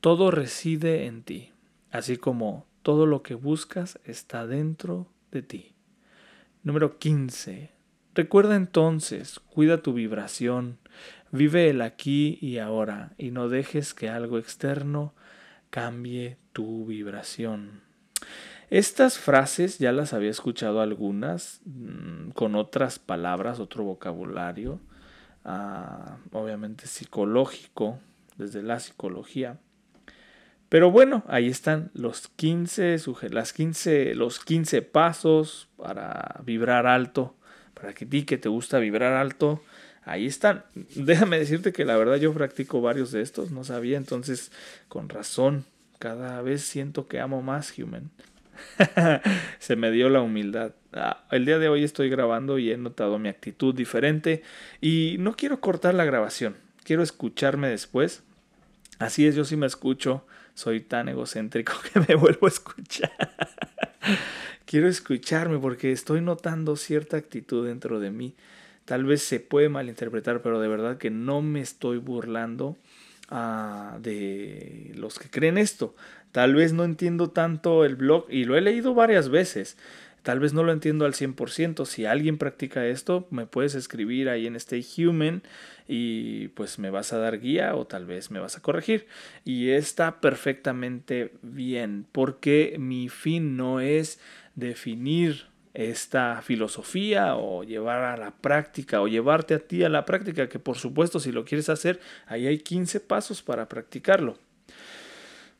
Todo 0.05 0.29
reside 0.29 1.07
en 1.07 1.23
ti, 1.23 1.51
así 1.89 2.17
como 2.17 2.67
todo 2.83 3.07
lo 3.07 3.23
que 3.23 3.33
buscas 3.33 3.99
está 4.03 4.45
dentro 4.45 5.07
de 5.31 5.41
ti. 5.41 5.73
Número 6.61 6.99
15. 6.99 7.71
Recuerda 8.13 8.55
entonces, 8.55 9.39
cuida 9.39 9.81
tu 9.81 9.93
vibración, 9.93 10.77
vive 11.31 11.71
el 11.71 11.81
aquí 11.81 12.37
y 12.39 12.59
ahora 12.59 13.13
y 13.17 13.31
no 13.31 13.49
dejes 13.49 13.95
que 13.95 14.07
algo 14.07 14.37
externo 14.37 15.15
cambie 15.71 16.37
tu 16.53 16.85
vibración. 16.85 17.81
Estas 18.69 19.17
frases 19.17 19.79
ya 19.79 19.91
las 19.91 20.13
había 20.13 20.29
escuchado 20.29 20.81
algunas 20.81 21.61
mm, 21.65 22.29
con 22.35 22.53
otras 22.53 22.99
palabras, 22.99 23.59
otro 23.59 23.83
vocabulario, 23.83 24.79
ah, 25.43 26.19
obviamente 26.31 26.85
psicológico, 26.85 27.97
desde 28.37 28.61
la 28.61 28.79
psicología. 28.79 29.59
Pero 30.69 30.91
bueno, 30.91 31.23
ahí 31.27 31.47
están 31.47 31.91
los 31.93 32.27
15, 32.35 32.97
las 33.29 33.53
15, 33.53 34.15
los 34.15 34.39
15 34.39 34.81
pasos 34.81 35.69
para 35.77 36.41
vibrar 36.43 36.87
alto, 36.87 37.35
para 37.73 37.93
que 37.93 38.05
ti 38.05 38.23
que 38.23 38.37
te 38.37 38.49
gusta 38.49 38.79
vibrar 38.79 39.13
alto, 39.13 39.61
ahí 40.03 40.25
están. 40.25 40.65
Déjame 40.95 41.37
decirte 41.37 41.71
que 41.71 41.85
la 41.85 41.97
verdad 41.97 42.15
yo 42.15 42.33
practico 42.33 42.81
varios 42.81 43.11
de 43.11 43.21
estos, 43.21 43.51
no 43.51 43.63
sabía, 43.63 43.97
entonces 43.97 44.51
con 44.87 45.09
razón, 45.09 45.65
cada 45.99 46.41
vez 46.41 46.63
siento 46.63 47.07
que 47.07 47.19
amo 47.19 47.41
más 47.41 47.77
Human. 47.77 48.09
Se 49.59 49.75
me 49.75 49.91
dio 49.91 50.09
la 50.09 50.21
humildad. 50.21 50.73
Ah, 50.93 51.25
el 51.31 51.45
día 51.45 51.59
de 51.59 51.69
hoy 51.69 51.83
estoy 51.83 52.09
grabando 52.09 52.57
y 52.57 52.71
he 52.71 52.77
notado 52.77 53.19
mi 53.19 53.29
actitud 53.29 53.75
diferente 53.75 54.43
y 54.81 55.17
no 55.19 55.35
quiero 55.35 55.59
cortar 55.59 55.93
la 55.93 56.05
grabación, 56.05 56.55
quiero 56.83 57.03
escucharme 57.03 57.69
después. 57.69 58.23
Así 58.97 59.27
es, 59.27 59.35
yo 59.35 59.43
sí 59.43 59.57
me 59.57 59.65
escucho, 59.65 60.25
soy 60.55 60.79
tan 60.79 61.07
egocéntrico 61.09 61.73
que 61.93 61.99
me 61.99 62.15
vuelvo 62.15 62.47
a 62.47 62.49
escuchar. 62.49 63.11
quiero 64.65 64.87
escucharme 64.87 65.59
porque 65.59 65.91
estoy 65.91 66.21
notando 66.21 66.75
cierta 66.75 67.17
actitud 67.17 67.67
dentro 67.67 67.99
de 67.99 68.09
mí 68.09 68.35
Tal 68.85 69.03
vez 69.03 69.23
se 69.23 69.39
puede 69.39 69.67
malinterpretar, 69.67 70.41
pero 70.43 70.59
de 70.59 70.67
verdad 70.67 70.97
que 70.97 71.09
no 71.09 71.41
me 71.41 71.59
estoy 71.59 71.97
burlando 71.97 72.77
ah, 73.29 73.97
de 73.99 74.91
los 74.95 75.17
que 75.17 75.29
creen 75.29 75.57
esto. 75.57 75.95
Tal 76.31 76.53
vez 76.53 76.71
no 76.71 76.83
entiendo 76.83 77.31
tanto 77.31 77.83
el 77.83 77.95
blog 77.95 78.27
y 78.29 78.45
lo 78.45 78.55
he 78.55 78.61
leído 78.61 78.93
varias 78.93 79.29
veces. 79.29 79.75
Tal 80.25 80.39
vez 80.39 80.53
no 80.53 80.63
lo 80.63 80.71
entiendo 80.71 81.05
al 81.05 81.13
100%. 81.13 81.85
Si 81.85 82.07
alguien 82.07 82.39
practica 82.39 82.87
esto, 82.87 83.27
me 83.29 83.45
puedes 83.45 83.75
escribir 83.75 84.27
ahí 84.27 84.47
en 84.47 84.55
Stay 84.55 84.83
Human 84.97 85.43
y 85.87 86.47
pues 86.47 86.79
me 86.79 86.89
vas 86.89 87.13
a 87.13 87.19
dar 87.19 87.39
guía 87.39 87.75
o 87.75 87.85
tal 87.85 88.07
vez 88.07 88.31
me 88.31 88.39
vas 88.39 88.57
a 88.57 88.61
corregir. 88.63 89.05
Y 89.43 89.69
está 89.69 90.21
perfectamente 90.21 91.35
bien 91.43 92.07
porque 92.11 92.75
mi 92.79 93.07
fin 93.07 93.55
no 93.55 93.81
es 93.81 94.19
definir 94.55 95.45
esta 95.75 96.41
filosofía 96.41 97.35
o 97.35 97.63
llevar 97.63 98.01
a 98.05 98.17
la 98.17 98.31
práctica 98.31 99.01
o 99.01 99.07
llevarte 99.07 99.53
a 99.53 99.59
ti 99.59 99.83
a 99.83 99.89
la 99.89 100.05
práctica, 100.05 100.49
que 100.49 100.57
por 100.57 100.77
supuesto 100.77 101.19
si 101.19 101.31
lo 101.31 101.45
quieres 101.45 101.69
hacer, 101.69 101.99
ahí 102.25 102.47
hay 102.47 102.57
15 102.57 102.99
pasos 102.99 103.43
para 103.43 103.69
practicarlo. 103.69 104.39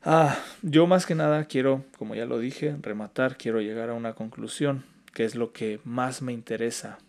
Ah, 0.08 0.38
yo 0.62 0.86
más 0.86 1.08
que 1.08 1.16
nada 1.16 1.46
quiero, 1.46 1.84
como 1.98 2.14
ya 2.14 2.26
lo 2.26 2.38
dije, 2.38 2.78
rematar, 2.80 3.38
quiero 3.38 3.60
llegar 3.60 3.90
a 3.90 3.96
una 3.96 4.14
conclusión, 4.14 4.84
que 5.16 5.26
es 5.26 5.34
lo 5.34 5.52
que 5.52 5.80
más 5.84 6.22
me 6.22 6.32
interesa 6.32 7.00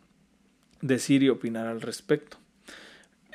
decir 0.80 1.22
y 1.22 1.28
opinar 1.28 1.66
al 1.66 1.82
respecto. 1.82 2.38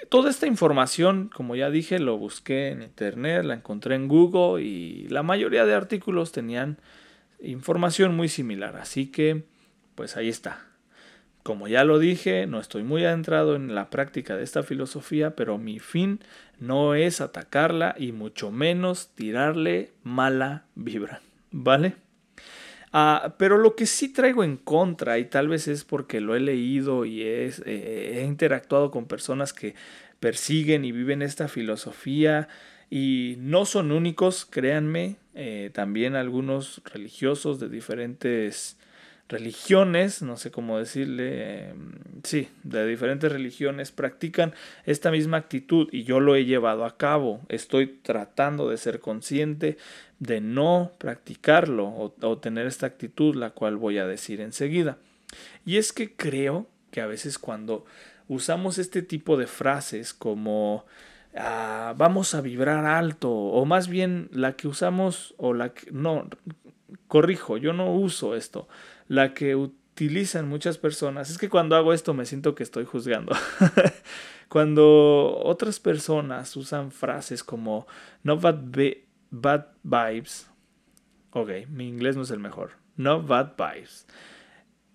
Toda 0.09 0.31
esta 0.31 0.47
información, 0.47 1.29
como 1.31 1.55
ya 1.55 1.69
dije, 1.69 1.99
lo 1.99 2.17
busqué 2.17 2.69
en 2.69 2.81
internet, 2.81 3.45
la 3.45 3.53
encontré 3.53 3.93
en 3.93 4.07
Google 4.07 4.63
y 4.63 5.07
la 5.09 5.21
mayoría 5.21 5.63
de 5.67 5.75
artículos 5.75 6.31
tenían 6.31 6.79
información 7.39 8.15
muy 8.15 8.29
similar, 8.29 8.77
así 8.77 9.11
que 9.11 9.43
pues 9.93 10.17
ahí 10.17 10.29
está. 10.29 10.70
Como 11.43 11.67
ya 11.67 11.83
lo 11.83 11.97
dije, 11.97 12.45
no 12.45 12.59
estoy 12.59 12.83
muy 12.83 13.03
adentrado 13.03 13.55
en 13.55 13.73
la 13.73 13.89
práctica 13.89 14.37
de 14.37 14.43
esta 14.43 14.61
filosofía, 14.61 15.35
pero 15.35 15.57
mi 15.57 15.79
fin 15.79 16.19
no 16.59 16.93
es 16.93 17.19
atacarla 17.19 17.95
y 17.97 18.11
mucho 18.11 18.51
menos 18.51 19.09
tirarle 19.15 19.91
mala 20.03 20.65
vibra, 20.75 21.21
¿vale? 21.51 21.95
Ah, 22.93 23.35
pero 23.39 23.57
lo 23.57 23.75
que 23.75 23.85
sí 23.85 24.09
traigo 24.09 24.43
en 24.43 24.57
contra, 24.57 25.17
y 25.17 25.25
tal 25.25 25.47
vez 25.47 25.67
es 25.67 25.83
porque 25.83 26.19
lo 26.19 26.35
he 26.35 26.39
leído 26.39 27.05
y 27.05 27.21
eh, 27.21 27.51
he 27.65 28.23
interactuado 28.23 28.91
con 28.91 29.05
personas 29.05 29.53
que 29.53 29.75
persiguen 30.19 30.85
y 30.85 30.91
viven 30.91 31.21
esta 31.21 31.47
filosofía, 31.47 32.49
y 32.91 33.35
no 33.39 33.65
son 33.65 33.93
únicos, 33.93 34.45
créanme, 34.45 35.15
eh, 35.33 35.71
también 35.73 36.15
algunos 36.15 36.81
religiosos 36.93 37.59
de 37.59 37.69
diferentes 37.69 38.77
religiones, 39.31 40.21
no 40.21 40.37
sé 40.37 40.51
cómo 40.51 40.77
decirle, 40.77 41.69
em, 41.69 41.93
sí, 42.23 42.49
de 42.63 42.85
diferentes 42.85 43.31
religiones 43.31 43.91
practican 43.91 44.53
esta 44.85 45.09
misma 45.09 45.37
actitud 45.37 45.87
y 45.91 46.03
yo 46.03 46.19
lo 46.19 46.35
he 46.35 46.45
llevado 46.45 46.85
a 46.85 46.97
cabo. 46.97 47.41
Estoy 47.49 47.87
tratando 47.87 48.69
de 48.69 48.77
ser 48.77 48.99
consciente 48.99 49.77
de 50.19 50.41
no 50.41 50.91
practicarlo 50.97 51.87
o, 52.21 52.37
tener 52.37 52.67
esta 52.67 52.85
actitud, 52.85 53.35
la 53.35 53.51
cual 53.51 53.77
voy 53.77 53.97
a 53.97 54.05
decir 54.05 54.41
enseguida. 54.41 54.97
Y 55.65 55.77
es 55.77 55.93
que 55.93 56.15
creo 56.15 56.67
que 56.91 57.01
a 57.01 57.07
veces 57.07 57.39
cuando 57.39 57.85
usamos 58.27 58.77
este 58.77 59.01
tipo 59.01 59.37
de 59.37 59.47
frases 59.47 60.13
como 60.13 60.85
ah, 61.35 61.93
vamos 61.97 62.35
a 62.35 62.41
vibrar 62.41 62.85
alto 62.85 63.31
o 63.31 63.65
más 63.65 63.87
bien 63.87 64.29
la 64.31 64.53
que 64.53 64.67
usamos 64.67 65.33
o 65.37 65.53
la 65.53 65.73
que 65.73 65.91
no 65.91 66.29
corrijo 67.07 67.57
yo 67.57 67.73
no 67.73 67.93
uso 67.93 68.35
esto 68.35 68.67
la 69.11 69.33
que 69.33 69.57
utilizan 69.57 70.47
muchas 70.47 70.77
personas. 70.77 71.29
Es 71.29 71.37
que 71.37 71.49
cuando 71.49 71.75
hago 71.75 71.91
esto 71.91 72.13
me 72.13 72.25
siento 72.25 72.55
que 72.55 72.63
estoy 72.63 72.85
juzgando. 72.85 73.35
cuando 74.47 75.37
otras 75.43 75.81
personas 75.81 76.55
usan 76.55 76.93
frases 76.93 77.43
como 77.43 77.87
no 78.23 78.37
bad, 78.37 78.63
bad 79.31 79.65
vibes. 79.83 80.49
Ok, 81.31 81.49
mi 81.67 81.89
inglés 81.89 82.15
no 82.15 82.21
es 82.21 82.31
el 82.31 82.39
mejor. 82.39 82.71
No 82.95 83.21
bad 83.21 83.55
vibes. 83.57 84.07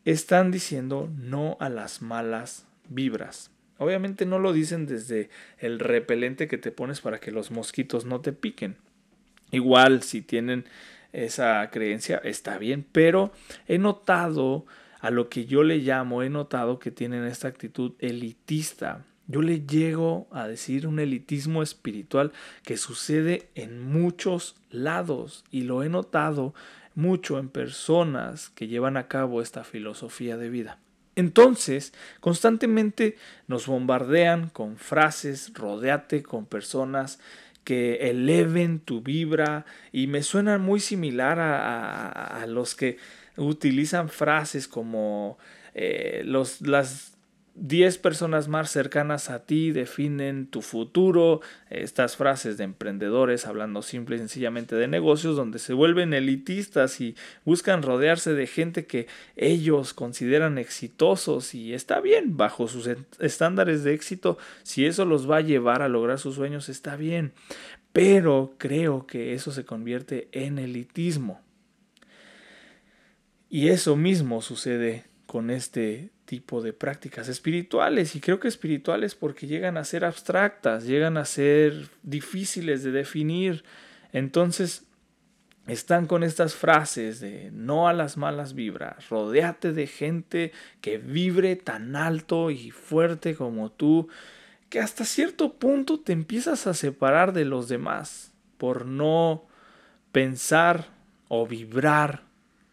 Están 0.07 0.51
diciendo 0.51 1.11
no 1.19 1.59
a 1.61 1.69
las 1.69 2.01
malas 2.01 2.67
vibras. 2.89 3.51
Obviamente 3.77 4.25
no 4.25 4.39
lo 4.39 4.55
dicen 4.55 4.87
desde 4.87 5.29
el 5.59 5.79
repelente 5.79 6.49
que 6.49 6.57
te 6.57 6.71
pones 6.71 7.03
para 7.03 7.21
que 7.21 7.33
los 7.33 7.51
mosquitos 7.51 8.07
no 8.07 8.23
te 8.23 8.33
piquen. 8.33 8.79
Igual 9.51 10.03
si 10.03 10.23
tienen 10.23 10.65
esa 11.13 11.69
creencia, 11.71 12.21
está 12.25 12.59
bien, 12.59 12.87
pero 12.91 13.33
he 13.67 13.79
notado 13.79 14.67
a 15.01 15.11
lo 15.11 15.29
que 15.29 15.47
yo 15.47 15.63
le 15.63 15.79
llamo, 15.79 16.23
he 16.23 16.31
notado 16.31 16.79
que 16.79 16.91
tienen 16.91 17.25
esta 17.25 17.49
actitud 17.49 17.93
elitista 17.99 19.05
Yo 19.29 19.43
le 19.43 19.67
llego 19.67 20.29
a 20.31 20.47
decir 20.47 20.87
un 20.87 20.99
elitismo 20.99 21.63
espiritual 21.63 22.33
que 22.63 22.77
sucede 22.77 23.49
en 23.55 23.83
muchos 23.83 24.57
lados 24.71 25.45
y 25.51 25.63
lo 25.63 25.83
he 25.83 25.89
notado 25.89 26.55
mucho 26.95 27.39
en 27.39 27.49
personas 27.49 28.51
que 28.51 28.69
llevan 28.69 28.97
a 28.97 29.09
cabo 29.09 29.43
esta 29.43 29.65
filosofía 29.65 30.37
de 30.37 30.49
vida. 30.49 30.79
Entonces, 31.17 31.95
constantemente 32.21 33.17
nos 33.49 33.67
bombardean 33.67 34.51
con 34.51 34.77
frases, 34.77 35.53
rodeate 35.55 36.23
con 36.23 36.45
personas 36.45 37.19
que 37.67 38.09
eleven 38.11 38.79
tu 38.79 39.03
vibra. 39.03 39.67
Y 39.91 40.07
me 40.07 40.23
suenan 40.23 40.61
muy 40.63 40.79
similar 40.79 41.41
a, 41.41 42.47
los 42.47 42.77
que 42.77 42.97
utilizan 43.37 44.09
frases 44.09 44.69
como 44.69 45.37
eh, 45.75 46.23
los, 46.25 46.61
las 46.61 47.16
10 47.59 47.99
personas 47.99 48.49
más 48.49 48.71
cercanas 48.71 49.31
a 49.31 49.45
ti 49.47 49.73
definen 49.73 50.47
tu 50.47 50.61
futuro. 50.61 51.41
Estas 51.71 52.17
frases 52.17 52.59
de 52.59 52.65
emprendedores 52.65 53.47
hablando 53.47 53.81
simple 53.83 54.17
y 54.17 54.19
sencillamente 54.19 54.77
de 54.77 54.89
negocios 54.89 55.37
donde 55.37 55.59
se 55.59 55.73
vuelven 55.73 56.13
elitistas 56.13 57.01
y 57.01 57.17
buscan 57.45 57.83
rodearse 57.83 58.35
de 58.35 58.47
gente 58.47 58.87
que 58.87 59.07
ellos 59.37 59.95
consideran 59.95 60.59
exitosos 60.59 61.55
y 61.55 61.73
está 61.73 62.01
bien 62.01 62.37
bajo 62.37 62.69
sus 62.69 62.89
estándares 63.21 63.85
de 63.85 63.95
éxito. 63.95 64.37
Si 64.63 64.85
eso 64.85 65.07
los 65.07 65.29
va 65.31 65.39
a 65.39 65.43
llevar 65.43 65.81
a 65.81 65.89
lograr 65.89 66.19
sus 66.19 66.35
sueños, 66.35 66.69
está 66.69 66.97
bien. 66.97 67.33
Pero 67.93 68.55
creo 68.59 69.07
que 69.07 69.33
eso 69.33 69.51
se 69.51 69.65
convierte 69.65 70.29
en 70.33 70.59
elitismo. 70.59 71.41
Y 73.49 73.69
eso 73.69 73.97
mismo 73.97 74.43
sucede 74.43 75.05
con 75.27 75.51
este 75.51 76.11
tipo 76.25 76.63
de 76.63 76.73
prácticas 76.73 77.29
espirituales 77.29 78.17
y 78.17 78.21
creo 78.21 78.41
que 78.41 78.49
espirituales 78.49 79.15
porque 79.15 79.47
llegan 79.47 79.77
a 79.77 79.85
ser 79.85 80.05
abstractas, 80.05 80.85
llegan 80.85 81.17
a 81.17 81.25
ser 81.25 81.89
difíciles 82.03 82.83
de 82.83 82.93
definir. 82.93 83.65
Entonces 84.13 84.85
están 85.67 86.07
con 86.07 86.23
estas 86.23 86.55
frases 86.55 87.21
de 87.21 87.51
no 87.53 87.89
a 87.89 87.93
las 87.93 88.17
malas 88.17 88.55
vibras, 88.55 89.09
rodeate 89.09 89.73
de 89.73 89.87
gente 89.87 90.53
que 90.81 90.99
vibre 90.99 91.57
tan 91.57 91.97
alto 91.97 92.51
y 92.51 92.71
fuerte 92.71 93.35
como 93.35 93.71
tú, 93.71 94.09
que 94.69 94.81
hasta 94.81 95.05
cierto 95.05 95.55
punto 95.55 96.01
te 96.01 96.13
empiezas 96.13 96.67
a 96.67 96.75
separar 96.75 97.33
de 97.33 97.45
los 97.45 97.69
demás 97.69 98.33
por 98.59 98.87
no 98.87 99.45
pensar 100.13 100.89
o 101.29 101.47
vibrar 101.47 102.23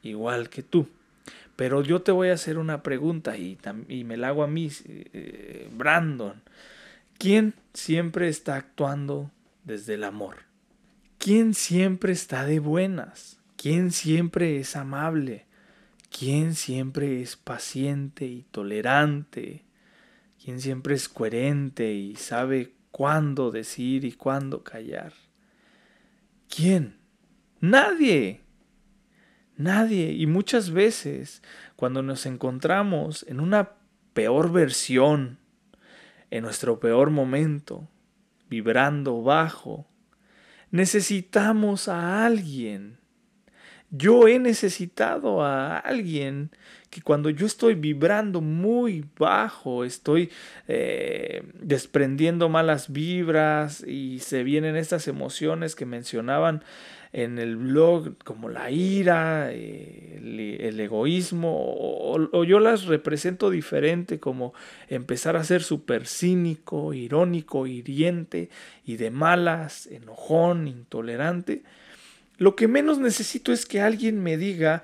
igual 0.04 0.50
que 0.50 0.62
tú. 0.64 0.88
Pero 1.56 1.84
yo 1.84 2.02
te 2.02 2.12
voy 2.12 2.30
a 2.30 2.34
hacer 2.34 2.58
una 2.58 2.82
pregunta 2.82 3.38
y, 3.38 3.58
me 4.04 4.18
la 4.18 4.30
hago 4.30 4.44
a 4.44 4.48
mí, 4.48 4.70
eh, 4.86 5.70
Brandon. 5.76 6.42
¿Quién 7.18 7.54
siempre 7.74 8.28
está 8.28 8.56
actuando 8.56 9.32
desde 9.64 9.94
el 9.94 10.04
amor? 10.04 10.38
¿Quién 11.20 11.54
siempre 11.54 12.12
está 12.12 12.46
de 12.46 12.60
buenas? 12.60 13.40
¿Quién 13.56 13.92
siempre 13.92 14.60
es 14.60 14.76
amable? 14.76 15.46
¿Quién 16.10 16.54
siempre 16.54 17.22
es 17.22 17.38
paciente 17.38 18.26
y 18.26 18.44
tolerante? 18.52 19.64
¿Quién 20.44 20.60
siempre 20.60 20.96
es 20.96 21.08
coherente 21.08 21.94
y 21.94 22.16
sabe 22.16 22.74
cuándo 22.92 23.52
decir 23.52 24.04
y 24.04 24.12
cuándo 24.12 24.64
callar? 24.64 25.14
¿Quién? 26.54 26.98
Nadie. 27.62 28.43
Nadie. 29.58 30.12
Y 30.12 30.26
muchas 30.26 30.72
veces 30.72 31.42
cuando 31.76 32.02
nos 32.02 32.26
encontramos 32.26 33.26
en 33.28 33.40
una 33.40 33.72
peor 34.14 34.52
versión, 34.52 35.38
en 36.32 36.44
nuestro 36.44 36.80
peor 36.80 37.12
momento, 37.12 37.88
vibrando 38.50 39.22
bajo, 39.22 39.88
necesitamos 40.72 41.88
a 41.88 42.26
alguien. 42.26 42.98
Yo 43.92 44.28
he 44.28 44.40
necesitado 44.40 45.44
a 45.44 45.78
alguien 45.78 46.50
que 46.90 47.04
cuando 47.04 47.30
yo 47.30 47.46
estoy 47.46 47.76
vibrando 47.76 48.42
muy 48.42 49.06
bajo, 49.20 49.84
estoy 49.84 50.32
eh, 50.68 51.44
desprendiendo 51.54 52.50
malas 52.50 52.92
vibras 52.92 53.84
y 53.86 54.18
se 54.18 54.44
vienen 54.44 54.76
estas 54.76 55.08
emociones 55.08 55.76
que 55.76 55.86
mencionaban 55.86 56.64
en 57.14 57.38
el 57.38 57.58
blog 57.58 58.18
como 58.24 58.50
la 58.50 58.72
ira, 58.72 59.52
eh, 59.52 60.60
el, 60.60 60.80
egoísmo, 60.80 61.54
o, 61.56 62.44
yo 62.44 62.60
las 62.60 62.86
represento 62.86 63.52
diferente 63.52 64.20
como 64.20 64.54
empezar 64.88 65.36
a 65.36 65.44
ser 65.44 65.62
súper 65.62 66.08
cínico, 66.08 66.92
irónico, 66.92 67.68
hiriente 67.68 68.50
y 68.84 68.98
de 68.98 69.12
malas, 69.12 69.86
enojón, 69.86 70.68
intolerante. 70.68 71.64
Lo 72.38 72.56
que 72.56 72.68
menos 72.68 72.98
necesito 72.98 73.54
es 73.54 73.68
que 73.68 73.80
alguien 73.80 74.22
me 74.22 74.36
diga, 74.36 74.82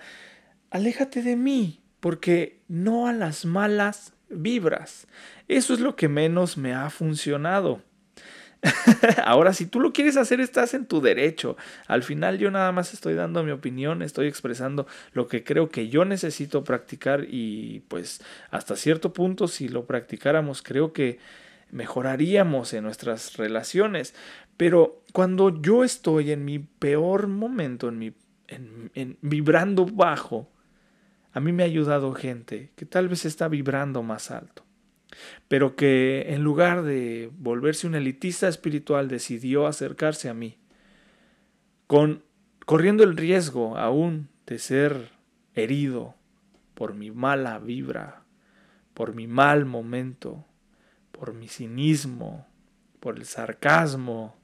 aléjate 0.69 1.23
de 1.23 1.35
mí, 1.35 1.81
porque 1.99 2.59
no 2.67 3.07
a 3.07 3.13
las 3.13 3.43
malas 3.43 4.13
vibras. 4.29 5.07
Eso 5.47 5.73
es 5.73 5.79
lo 5.79 5.95
que 5.95 6.07
menos 6.07 6.57
me 6.57 6.75
ha 6.75 6.91
funcionado. 6.91 7.81
Ahora, 9.23 9.53
si 9.53 9.65
tú 9.65 9.79
lo 9.79 9.93
quieres 9.93 10.17
hacer, 10.17 10.41
estás 10.41 10.73
en 10.73 10.85
tu 10.85 11.01
derecho. 11.01 11.55
Al 11.87 12.03
final 12.03 12.37
yo 12.37 12.51
nada 12.51 12.71
más 12.71 12.93
estoy 12.93 13.13
dando 13.13 13.43
mi 13.43 13.51
opinión, 13.51 14.01
estoy 14.01 14.27
expresando 14.27 14.85
lo 15.13 15.27
que 15.27 15.43
creo 15.43 15.69
que 15.69 15.89
yo 15.89 16.05
necesito 16.05 16.63
practicar 16.63 17.25
y 17.29 17.81
pues 17.87 18.21
hasta 18.51 18.75
cierto 18.75 19.13
punto 19.13 19.47
si 19.47 19.69
lo 19.69 19.85
practicáramos 19.85 20.61
creo 20.61 20.91
que 20.91 21.19
mejoraríamos 21.71 22.73
en 22.73 22.83
nuestras 22.83 23.37
relaciones. 23.37 24.13
Pero 24.57 25.03
cuando 25.13 25.61
yo 25.61 25.83
estoy 25.83 26.31
en 26.31 26.43
mi 26.43 26.59
peor 26.59 27.27
momento, 27.27 27.87
en 27.87 27.97
mi 27.97 28.13
en, 28.47 29.17
vibrando 29.21 29.85
bajo, 29.85 30.51
a 31.31 31.39
mí 31.39 31.51
me 31.51 31.63
ha 31.63 31.67
ayudado 31.67 32.13
gente 32.13 32.71
que 32.75 32.85
tal 32.85 33.07
vez 33.07 33.25
está 33.25 33.47
vibrando 33.47 34.01
más 34.01 34.31
alto 34.31 34.63
pero 35.47 35.75
que 35.75 36.33
en 36.33 36.43
lugar 36.43 36.83
de 36.83 37.31
volverse 37.37 37.87
un 37.87 37.95
elitista 37.95 38.47
espiritual 38.47 39.07
decidió 39.07 39.67
acercarse 39.67 40.29
a 40.29 40.33
mí, 40.33 40.57
con, 41.87 42.23
corriendo 42.65 43.03
el 43.03 43.17
riesgo 43.17 43.77
aún 43.77 44.29
de 44.45 44.59
ser 44.59 45.09
herido 45.55 46.15
por 46.75 46.93
mi 46.93 47.11
mala 47.11 47.59
vibra, 47.59 48.23
por 48.93 49.15
mi 49.15 49.27
mal 49.27 49.65
momento, 49.65 50.45
por 51.11 51.33
mi 51.33 51.47
cinismo, 51.47 52.47
por 52.99 53.17
el 53.17 53.25
sarcasmo 53.25 54.35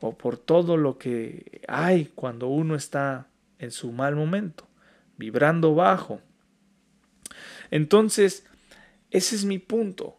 o 0.00 0.16
por 0.16 0.36
todo 0.36 0.76
lo 0.76 0.98
que 0.98 1.62
hay 1.68 2.06
cuando 2.14 2.48
uno 2.48 2.74
está 2.74 3.28
en 3.58 3.70
su 3.70 3.90
mal 3.90 4.14
momento, 4.14 4.68
vibrando 5.16 5.74
bajo. 5.74 6.20
Entonces, 7.70 8.46
ese 9.10 9.36
es 9.36 9.44
mi 9.44 9.58
punto. 9.58 10.18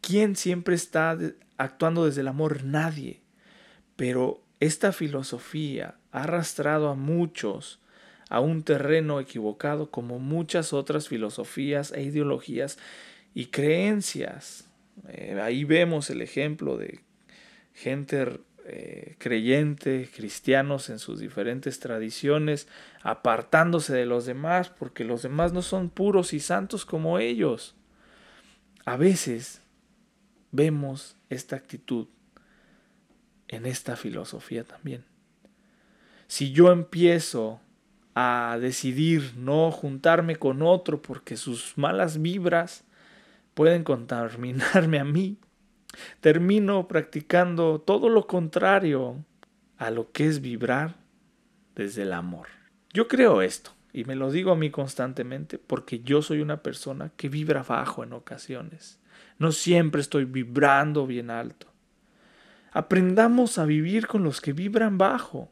¿Quién 0.00 0.36
siempre 0.36 0.74
está 0.74 1.18
actuando 1.56 2.06
desde 2.06 2.22
el 2.22 2.28
amor? 2.28 2.64
Nadie. 2.64 3.22
Pero 3.96 4.42
esta 4.60 4.92
filosofía 4.92 5.96
ha 6.10 6.24
arrastrado 6.24 6.88
a 6.88 6.94
muchos 6.94 7.80
a 8.32 8.40
un 8.40 8.62
terreno 8.62 9.20
equivocado 9.20 9.90
como 9.90 10.18
muchas 10.18 10.72
otras 10.72 11.06
filosofías 11.06 11.92
e 11.92 12.02
ideologías 12.02 12.78
y 13.34 13.46
creencias. 13.46 14.70
Eh, 15.08 15.38
ahí 15.42 15.64
vemos 15.64 16.08
el 16.08 16.22
ejemplo 16.22 16.78
de 16.78 17.00
gente 17.74 18.40
eh, 18.64 19.16
creyente, 19.18 20.08
cristianos 20.14 20.88
en 20.88 20.98
sus 20.98 21.20
diferentes 21.20 21.78
tradiciones, 21.78 22.68
apartándose 23.02 23.94
de 23.94 24.06
los 24.06 24.24
demás 24.24 24.70
porque 24.70 25.04
los 25.04 25.20
demás 25.20 25.52
no 25.52 25.60
son 25.60 25.90
puros 25.90 26.32
y 26.32 26.40
santos 26.40 26.86
como 26.86 27.18
ellos. 27.18 27.76
A 28.84 28.96
veces 28.96 29.62
vemos 30.50 31.16
esta 31.30 31.56
actitud 31.56 32.08
en 33.48 33.66
esta 33.66 33.96
filosofía 33.96 34.64
también. 34.64 35.04
Si 36.26 36.52
yo 36.52 36.72
empiezo 36.72 37.60
a 38.14 38.58
decidir 38.60 39.34
no 39.36 39.70
juntarme 39.70 40.36
con 40.36 40.62
otro 40.62 41.00
porque 41.00 41.36
sus 41.36 41.76
malas 41.76 42.20
vibras 42.20 42.84
pueden 43.54 43.84
contaminarme 43.84 44.98
a 44.98 45.04
mí, 45.04 45.38
termino 46.20 46.88
practicando 46.88 47.80
todo 47.80 48.08
lo 48.08 48.26
contrario 48.26 49.24
a 49.78 49.90
lo 49.90 50.10
que 50.10 50.26
es 50.26 50.40
vibrar 50.40 50.96
desde 51.74 52.02
el 52.02 52.12
amor. 52.12 52.48
Yo 52.92 53.08
creo 53.08 53.42
esto. 53.42 53.72
Y 53.92 54.04
me 54.04 54.14
lo 54.16 54.30
digo 54.30 54.52
a 54.52 54.56
mí 54.56 54.70
constantemente 54.70 55.58
porque 55.58 56.00
yo 56.00 56.22
soy 56.22 56.40
una 56.40 56.62
persona 56.62 57.12
que 57.16 57.28
vibra 57.28 57.62
bajo 57.62 58.02
en 58.02 58.12
ocasiones. 58.12 58.98
No 59.38 59.52
siempre 59.52 60.00
estoy 60.00 60.24
vibrando 60.24 61.06
bien 61.06 61.30
alto. 61.30 61.66
Aprendamos 62.72 63.58
a 63.58 63.66
vivir 63.66 64.06
con 64.06 64.22
los 64.22 64.40
que 64.40 64.54
vibran 64.54 64.96
bajo, 64.96 65.50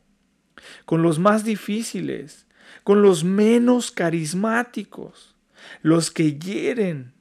con 0.87 1.03
los 1.03 1.19
más 1.19 1.45
difíciles, 1.45 2.47
con 2.83 3.03
los 3.03 3.25
menos 3.25 3.91
carismáticos, 3.91 5.37
los 5.83 6.11
que 6.11 6.39
hieren, 6.39 7.13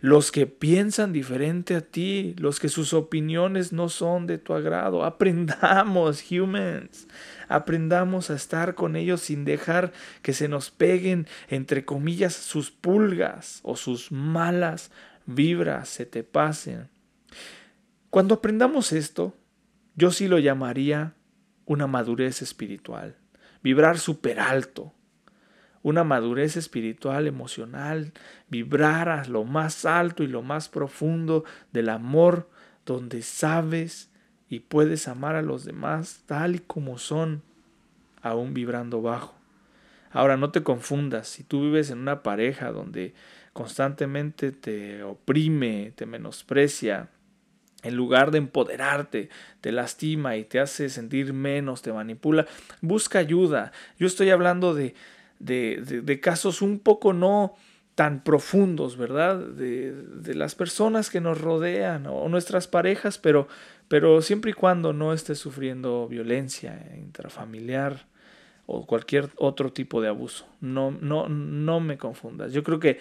los 0.00 0.32
que 0.32 0.46
piensan 0.46 1.12
diferente 1.12 1.74
a 1.74 1.80
ti, 1.80 2.34
los 2.38 2.60
que 2.60 2.68
sus 2.68 2.92
opiniones 2.92 3.72
no 3.72 3.88
son 3.88 4.26
de 4.26 4.38
tu 4.38 4.54
agrado. 4.54 5.04
Aprendamos, 5.04 6.30
humans, 6.30 7.08
aprendamos 7.48 8.30
a 8.30 8.34
estar 8.34 8.74
con 8.74 8.96
ellos 8.96 9.20
sin 9.20 9.44
dejar 9.44 9.92
que 10.22 10.32
se 10.32 10.48
nos 10.48 10.70
peguen, 10.70 11.26
entre 11.48 11.84
comillas, 11.84 12.34
sus 12.34 12.70
pulgas 12.70 13.60
o 13.62 13.76
sus 13.76 14.10
malas 14.12 14.90
vibras 15.26 15.88
se 15.88 16.06
te 16.06 16.24
pasen. 16.24 16.88
Cuando 18.10 18.36
aprendamos 18.36 18.92
esto, 18.92 19.34
yo 19.94 20.10
sí 20.10 20.28
lo 20.28 20.38
llamaría 20.38 21.14
una 21.64 21.86
madurez 21.86 22.42
espiritual, 22.42 23.16
vibrar 23.62 23.98
súper 23.98 24.40
alto, 24.40 24.92
una 25.82 26.04
madurez 26.04 26.56
espiritual, 26.56 27.26
emocional, 27.26 28.12
vibrar 28.48 29.08
a 29.08 29.24
lo 29.24 29.44
más 29.44 29.84
alto 29.84 30.22
y 30.22 30.28
lo 30.28 30.42
más 30.42 30.68
profundo 30.68 31.44
del 31.72 31.88
amor, 31.88 32.48
donde 32.86 33.22
sabes 33.22 34.10
y 34.48 34.60
puedes 34.60 35.08
amar 35.08 35.34
a 35.34 35.42
los 35.42 35.64
demás 35.64 36.22
tal 36.26 36.56
y 36.56 36.58
como 36.58 36.98
son, 36.98 37.42
aún 38.20 38.54
vibrando 38.54 39.02
bajo. 39.02 39.34
Ahora, 40.10 40.36
no 40.36 40.50
te 40.50 40.62
confundas, 40.62 41.26
si 41.28 41.42
tú 41.42 41.62
vives 41.62 41.90
en 41.90 41.98
una 41.98 42.22
pareja 42.22 42.70
donde 42.70 43.14
constantemente 43.52 44.52
te 44.52 45.02
oprime, 45.02 45.92
te 45.96 46.04
menosprecia, 46.06 47.08
en 47.82 47.96
lugar 47.96 48.30
de 48.30 48.38
empoderarte, 48.38 49.28
te 49.60 49.72
lastima 49.72 50.36
y 50.36 50.44
te 50.44 50.60
hace 50.60 50.88
sentir 50.88 51.32
menos, 51.32 51.82
te 51.82 51.92
manipula, 51.92 52.46
busca 52.80 53.18
ayuda. 53.18 53.72
Yo 53.98 54.06
estoy 54.06 54.30
hablando 54.30 54.74
de, 54.74 54.94
de, 55.42 56.20
casos 56.20 56.62
un 56.62 56.78
poco 56.78 57.12
no 57.12 57.54
tan 57.94 58.24
profundos, 58.24 58.96
¿verdad? 58.96 59.38
De, 59.38 59.92
de, 59.92 60.34
las 60.34 60.54
personas 60.54 61.10
que 61.10 61.20
nos 61.20 61.40
rodean 61.40 62.06
o 62.06 62.28
nuestras 62.28 62.66
parejas, 62.68 63.18
pero, 63.18 63.48
pero 63.88 64.22
siempre 64.22 64.52
y 64.52 64.54
cuando 64.54 64.92
no 64.92 65.12
estés 65.12 65.38
sufriendo 65.38 66.08
violencia 66.08 66.80
intrafamiliar 66.96 68.06
o 68.66 68.86
cualquier 68.86 69.28
otro 69.36 69.72
tipo 69.72 70.00
de 70.00 70.08
abuso. 70.08 70.46
No, 70.60 70.90
no, 70.90 71.28
no 71.28 71.80
me 71.80 71.98
confundas. 71.98 72.52
Yo 72.52 72.62
creo 72.62 72.80
que 72.80 73.00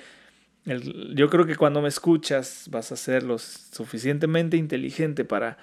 yo 0.64 1.30
creo 1.30 1.46
que 1.46 1.56
cuando 1.56 1.82
me 1.82 1.88
escuchas 1.88 2.68
vas 2.70 2.92
a 2.92 2.96
ser 2.96 3.24
lo 3.24 3.40
suficientemente 3.40 4.58
inteligente 4.58 5.26
para, 5.26 5.58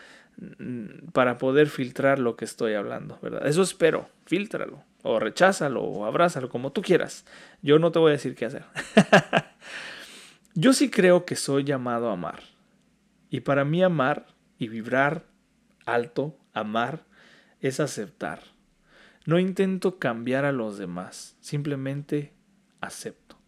mm, 0.59 1.11
para 1.13 1.39
poder 1.39 1.69
filtrar 1.69 2.19
lo 2.19 2.37
que 2.37 2.45
estoy 2.45 2.75
hablando, 2.75 3.19
¿verdad? 3.23 3.47
Eso 3.47 3.63
espero, 3.63 4.09
filtralo, 4.27 4.83
o 5.09 5.19
recházalo, 5.19 5.83
o 5.83 6.05
abrázalo, 6.05 6.51
como 6.51 6.71
tú 6.71 6.83
quieras. 6.83 7.25
Yo 7.63 7.79
no 7.79 7.91
te 7.91 7.99
voy 7.99 8.11
a 8.11 8.13
decir 8.13 8.35
qué 8.35 8.45
hacer. 8.45 8.65
yo 10.55 10.75
sí 10.75 10.91
creo 10.91 11.25
que 11.25 11.35
soy 11.35 11.65
llamado 11.65 12.11
a 12.11 12.13
amar. 12.13 12.41
Y 13.31 13.41
para 13.41 13.65
mí 13.65 13.83
amar 13.83 14.27
y 14.59 14.69
vibrar 14.69 15.25
alto, 15.87 16.37
amar, 16.53 17.07
es 17.61 17.81
aceptar. 17.81 18.43
No 19.25 19.39
intento 19.39 19.99
cambiar 19.99 20.45
a 20.45 20.53
los 20.53 20.77
demás, 20.77 21.37
simplemente 21.41 22.35
acepto. 22.83 23.39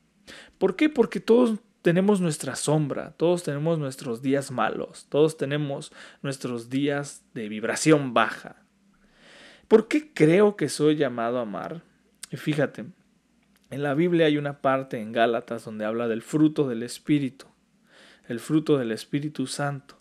¿Por 0.57 0.77
qué? 0.77 0.89
Porque 0.89 1.21
todos 1.21 1.59
tenemos 1.83 2.23
nuestra 2.23 2.57
sombra, 2.57 3.13
todos 3.19 3.43
tenemos 3.43 3.79
nuestros 3.79 4.23
días 4.23 4.51
malos, 4.51 5.07
todos 5.11 5.37
tenemos 5.37 5.93
nuestros 6.23 6.71
días 6.71 7.23
de 7.35 7.51
vibración 7.51 8.15
baja. 8.15 8.57
¿Por 9.71 9.87
qué 9.87 10.13
creo 10.13 10.57
que 10.57 10.69
soy 10.69 10.97
llamado 10.97 11.39
a 11.39 11.43
amar? 11.43 11.83
Y 12.33 12.37
fíjate, 12.37 12.87
en 13.71 13.83
la 13.85 13.95
Biblia 13.95 14.27
hay 14.27 14.37
una 14.37 14.61
parte 14.63 15.01
en 15.01 15.13
Gálatas 15.13 15.65
donde 15.65 15.85
habla 15.85 16.09
del 16.09 16.23
fruto 16.23 16.67
del 16.69 16.83
Espíritu, 16.83 17.47
el 18.27 18.41
fruto 18.41 18.79
del 18.79 18.91
Espíritu 18.91 19.47
Santo. 19.47 19.97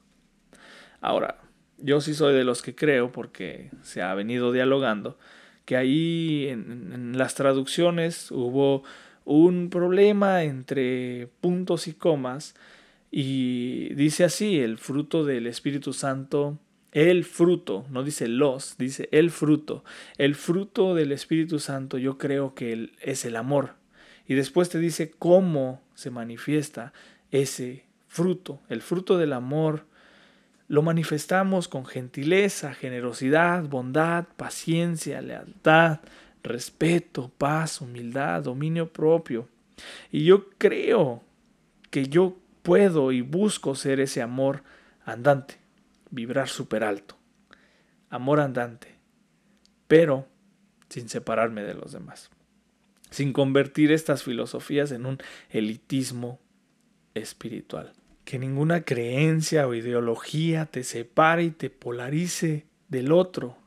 Ahora, 1.01 1.39
yo 1.77 2.01
sí 2.01 2.15
soy 2.15 2.33
de 2.33 2.45
los 2.45 2.63
que 2.63 2.73
creo, 2.73 3.11
porque 3.11 3.69
se 3.83 4.01
ha 4.01 4.15
venido 4.15 4.51
dialogando, 4.51 5.19
que 5.65 5.77
ahí 5.77 6.47
en, 6.47 6.91
en 6.91 7.17
las 7.19 7.35
traducciones 7.35 8.31
hubo 8.31 8.81
un 9.23 9.69
problema 9.69 10.41
entre 10.45 11.29
puntos 11.41 11.87
y 11.87 11.93
comas 11.93 12.55
y 13.11 13.93
dice 13.93 14.23
así, 14.23 14.59
el 14.59 14.79
fruto 14.79 15.25
del 15.25 15.45
Espíritu 15.45 15.93
Santo, 15.93 16.57
el 16.91 17.23
fruto, 17.23 17.85
no 17.89 18.03
dice 18.03 18.27
los, 18.27 18.77
dice 18.77 19.09
el 19.11 19.31
fruto. 19.31 19.83
El 20.17 20.35
fruto 20.35 20.95
del 20.95 21.11
Espíritu 21.11 21.59
Santo 21.59 21.97
yo 21.97 22.17
creo 22.17 22.55
que 22.55 22.91
es 23.01 23.25
el 23.25 23.35
amor. 23.35 23.75
Y 24.27 24.35
después 24.35 24.69
te 24.69 24.79
dice 24.79 25.11
cómo 25.17 25.81
se 25.95 26.11
manifiesta 26.11 26.93
ese 27.31 27.85
fruto. 28.07 28.61
El 28.69 28.81
fruto 28.81 29.17
del 29.17 29.33
amor 29.33 29.85
lo 30.67 30.81
manifestamos 30.81 31.67
con 31.67 31.85
gentileza, 31.85 32.73
generosidad, 32.73 33.63
bondad, 33.63 34.25
paciencia, 34.37 35.21
lealtad, 35.21 35.99
respeto, 36.43 37.31
paz, 37.37 37.81
humildad, 37.81 38.43
dominio 38.43 38.91
propio. 38.91 39.47
Y 40.11 40.25
yo 40.25 40.49
creo 40.57 41.23
que 41.89 42.07
yo 42.07 42.37
puedo 42.61 43.11
y 43.11 43.21
busco 43.21 43.75
ser 43.75 43.99
ese 43.99 44.21
amor 44.21 44.63
andante, 45.05 45.55
vibrar 46.11 46.49
súper 46.49 46.83
alto. 46.83 47.17
Amor 48.09 48.39
andante, 48.39 48.95
pero 49.87 50.27
sin 50.89 51.09
separarme 51.09 51.63
de 51.63 51.75
los 51.75 51.91
demás, 51.91 52.31
sin 53.11 53.33
convertir 53.33 53.91
estas 53.91 54.23
filosofías 54.23 54.91
en 54.91 55.05
un 55.05 55.19
elitismo 55.49 56.39
espiritual. 57.13 57.93
Que 58.25 58.39
ninguna 58.39 58.81
creencia 58.81 59.67
o 59.67 59.73
ideología 59.73 60.65
te 60.65 60.83
separe 60.83 61.43
y 61.43 61.51
te 61.51 61.69
polarice 61.69 62.65
del 62.87 63.11
otro, 63.11 63.57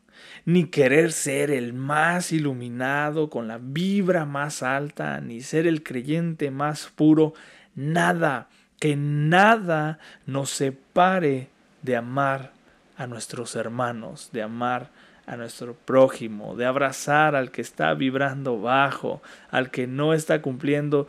ni 0.44 0.66
querer 0.66 1.12
ser 1.12 1.50
el 1.50 1.72
más 1.72 2.32
iluminado 2.32 3.30
con 3.30 3.48
la 3.48 3.58
vibra 3.58 4.24
más 4.24 4.62
alta, 4.62 5.20
ni 5.20 5.40
ser 5.40 5.66
el 5.66 5.82
creyente 5.82 6.50
más 6.50 6.92
puro, 6.94 7.34
nada, 7.74 8.48
que 8.78 8.96
nada 8.96 9.98
nos 10.26 10.50
separe 10.50 11.51
de 11.82 11.96
amar 11.96 12.52
a 12.96 13.06
nuestros 13.06 13.56
hermanos, 13.56 14.30
de 14.32 14.42
amar 14.42 14.90
a 15.26 15.36
nuestro 15.36 15.74
prójimo, 15.74 16.56
de 16.56 16.66
abrazar 16.66 17.36
al 17.36 17.50
que 17.50 17.62
está 17.62 17.94
vibrando 17.94 18.60
bajo, 18.60 19.22
al 19.50 19.70
que 19.70 19.86
no 19.86 20.14
está 20.14 20.42
cumpliendo 20.42 21.06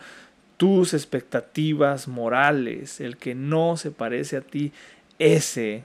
tus 0.57 0.93
expectativas 0.93 2.07
morales, 2.07 2.99
el 2.99 3.17
que 3.17 3.35
no 3.35 3.75
se 3.77 3.91
parece 3.91 4.37
a 4.37 4.41
ti, 4.41 4.71
ese 5.19 5.83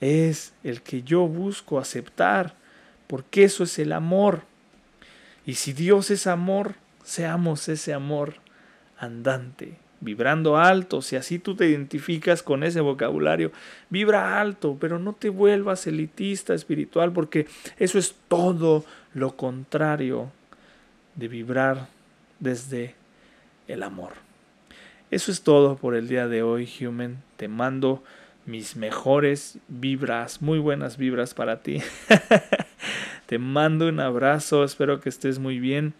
es 0.00 0.52
el 0.64 0.82
que 0.82 1.02
yo 1.02 1.26
busco 1.26 1.78
aceptar 1.78 2.54
porque 3.06 3.44
eso 3.44 3.64
es 3.64 3.78
el 3.78 3.92
amor. 3.92 4.42
Y 5.44 5.54
si 5.54 5.72
Dios 5.72 6.10
es 6.10 6.26
amor, 6.26 6.76
seamos 7.02 7.68
ese 7.68 7.92
amor 7.92 8.34
andante, 8.96 9.78
vibrando 10.00 10.56
alto. 10.56 11.02
Si 11.02 11.16
así 11.16 11.38
tú 11.38 11.54
te 11.54 11.68
identificas 11.68 12.42
con 12.42 12.64
ese 12.64 12.80
vocabulario, 12.80 13.52
vibra 13.88 14.40
alto, 14.40 14.76
pero 14.80 14.98
no 14.98 15.12
te 15.12 15.28
vuelvas 15.28 15.86
elitista 15.86 16.54
espiritual, 16.54 17.12
porque 17.12 17.46
eso 17.78 17.98
es 17.98 18.14
todo 18.28 18.84
lo 19.14 19.36
contrario 19.36 20.30
de 21.16 21.28
vibrar 21.28 21.88
desde 22.38 22.94
el 23.68 23.82
amor. 23.82 24.12
Eso 25.10 25.32
es 25.32 25.42
todo 25.42 25.76
por 25.76 25.94
el 25.94 26.08
día 26.08 26.28
de 26.28 26.42
hoy, 26.42 26.68
Human. 26.80 27.22
Te 27.36 27.48
mando 27.48 28.02
mis 28.46 28.76
mejores 28.76 29.58
vibras, 29.68 30.40
muy 30.40 30.58
buenas 30.58 30.96
vibras 30.96 31.34
para 31.34 31.62
ti. 31.62 31.82
Te 33.26 33.38
mando 33.38 33.88
un 33.88 34.00
abrazo, 34.00 34.64
espero 34.64 35.00
que 35.00 35.08
estés 35.08 35.38
muy 35.38 35.58
bien. 35.60 35.94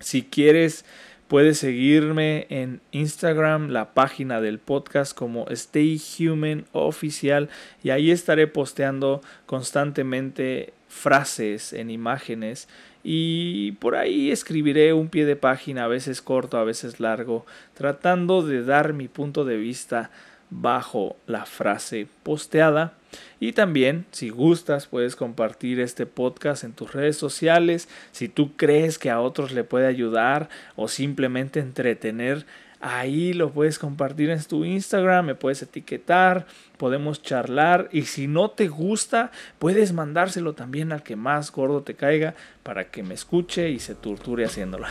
Si 0.00 0.22
quieres, 0.22 0.84
puedes 1.28 1.58
seguirme 1.58 2.46
en 2.48 2.80
Instagram, 2.90 3.68
la 3.68 3.92
página 3.92 4.40
del 4.40 4.58
podcast 4.58 5.14
como 5.14 5.46
Stay 5.48 6.00
Human 6.18 6.64
Oficial 6.72 7.50
y 7.82 7.90
ahí 7.90 8.10
estaré 8.10 8.46
posteando 8.46 9.20
constantemente 9.44 10.72
frases 10.88 11.74
en 11.74 11.90
imágenes 11.90 12.66
y 13.04 13.72
por 13.72 13.94
ahí 13.94 14.30
escribiré 14.30 14.94
un 14.94 15.08
pie 15.08 15.26
de 15.26 15.36
página, 15.36 15.84
a 15.84 15.88
veces 15.88 16.22
corto, 16.22 16.56
a 16.56 16.64
veces 16.64 16.98
largo, 16.98 17.44
tratando 17.74 18.42
de 18.42 18.64
dar 18.64 18.94
mi 18.94 19.06
punto 19.06 19.44
de 19.44 19.58
vista 19.58 20.10
bajo 20.50 21.16
la 21.26 21.46
frase 21.46 22.06
posteada. 22.22 22.94
Y 23.40 23.52
también, 23.52 24.06
si 24.10 24.28
gustas, 24.28 24.86
puedes 24.86 25.16
compartir 25.16 25.80
este 25.80 26.06
podcast 26.06 26.64
en 26.64 26.72
tus 26.72 26.92
redes 26.92 27.16
sociales. 27.16 27.88
Si 28.12 28.28
tú 28.28 28.56
crees 28.56 28.98
que 28.98 29.10
a 29.10 29.20
otros 29.20 29.52
le 29.52 29.64
puede 29.64 29.86
ayudar 29.86 30.48
o 30.76 30.88
simplemente 30.88 31.60
entretener, 31.60 32.44
ahí 32.80 33.32
lo 33.32 33.50
puedes 33.50 33.78
compartir 33.78 34.30
en 34.30 34.42
tu 34.44 34.64
Instagram, 34.64 35.26
me 35.26 35.34
puedes 35.34 35.62
etiquetar, 35.62 36.46
podemos 36.76 37.22
charlar. 37.22 37.88
Y 37.92 38.02
si 38.02 38.26
no 38.26 38.50
te 38.50 38.68
gusta, 38.68 39.30
puedes 39.58 39.92
mandárselo 39.92 40.54
también 40.54 40.92
al 40.92 41.02
que 41.02 41.16
más 41.16 41.50
gordo 41.50 41.82
te 41.82 41.94
caiga 41.94 42.34
para 42.62 42.90
que 42.90 43.02
me 43.02 43.14
escuche 43.14 43.70
y 43.70 43.78
se 43.78 43.94
torture 43.94 44.44
haciéndolo. 44.44 44.86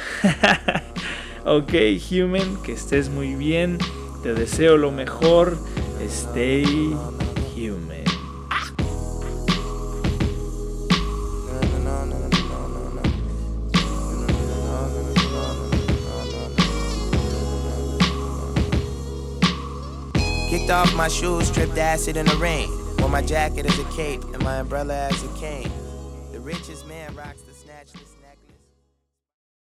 ok, 1.45 1.73
human, 2.11 2.61
que 2.63 2.73
estés 2.73 3.09
muy 3.09 3.35
bien 3.35 3.77
Te 4.23 4.33
deseo 4.33 4.77
lo 4.77 4.91
mejor. 4.91 5.57
Stay 6.09 6.63
human. 7.55 8.05
Kicked 20.49 20.69
off 20.69 20.95
my 20.95 21.07
shoes, 21.07 21.47
stripped 21.47 21.77
acid 21.77 22.17
in 22.17 22.25
the 22.25 22.35
rain. 22.37 22.69
Wore 22.99 23.09
my 23.09 23.21
jacket 23.21 23.65
as 23.65 23.77
a 23.79 23.83
cape 23.95 24.23
and 24.33 24.43
my 24.43 24.57
umbrella 24.57 25.07
as 25.11 25.23
a 25.23 25.27
cane. 25.39 25.71
The 26.31 26.39
richest 26.39 26.87
man 26.87 27.15
rocks 27.15 27.46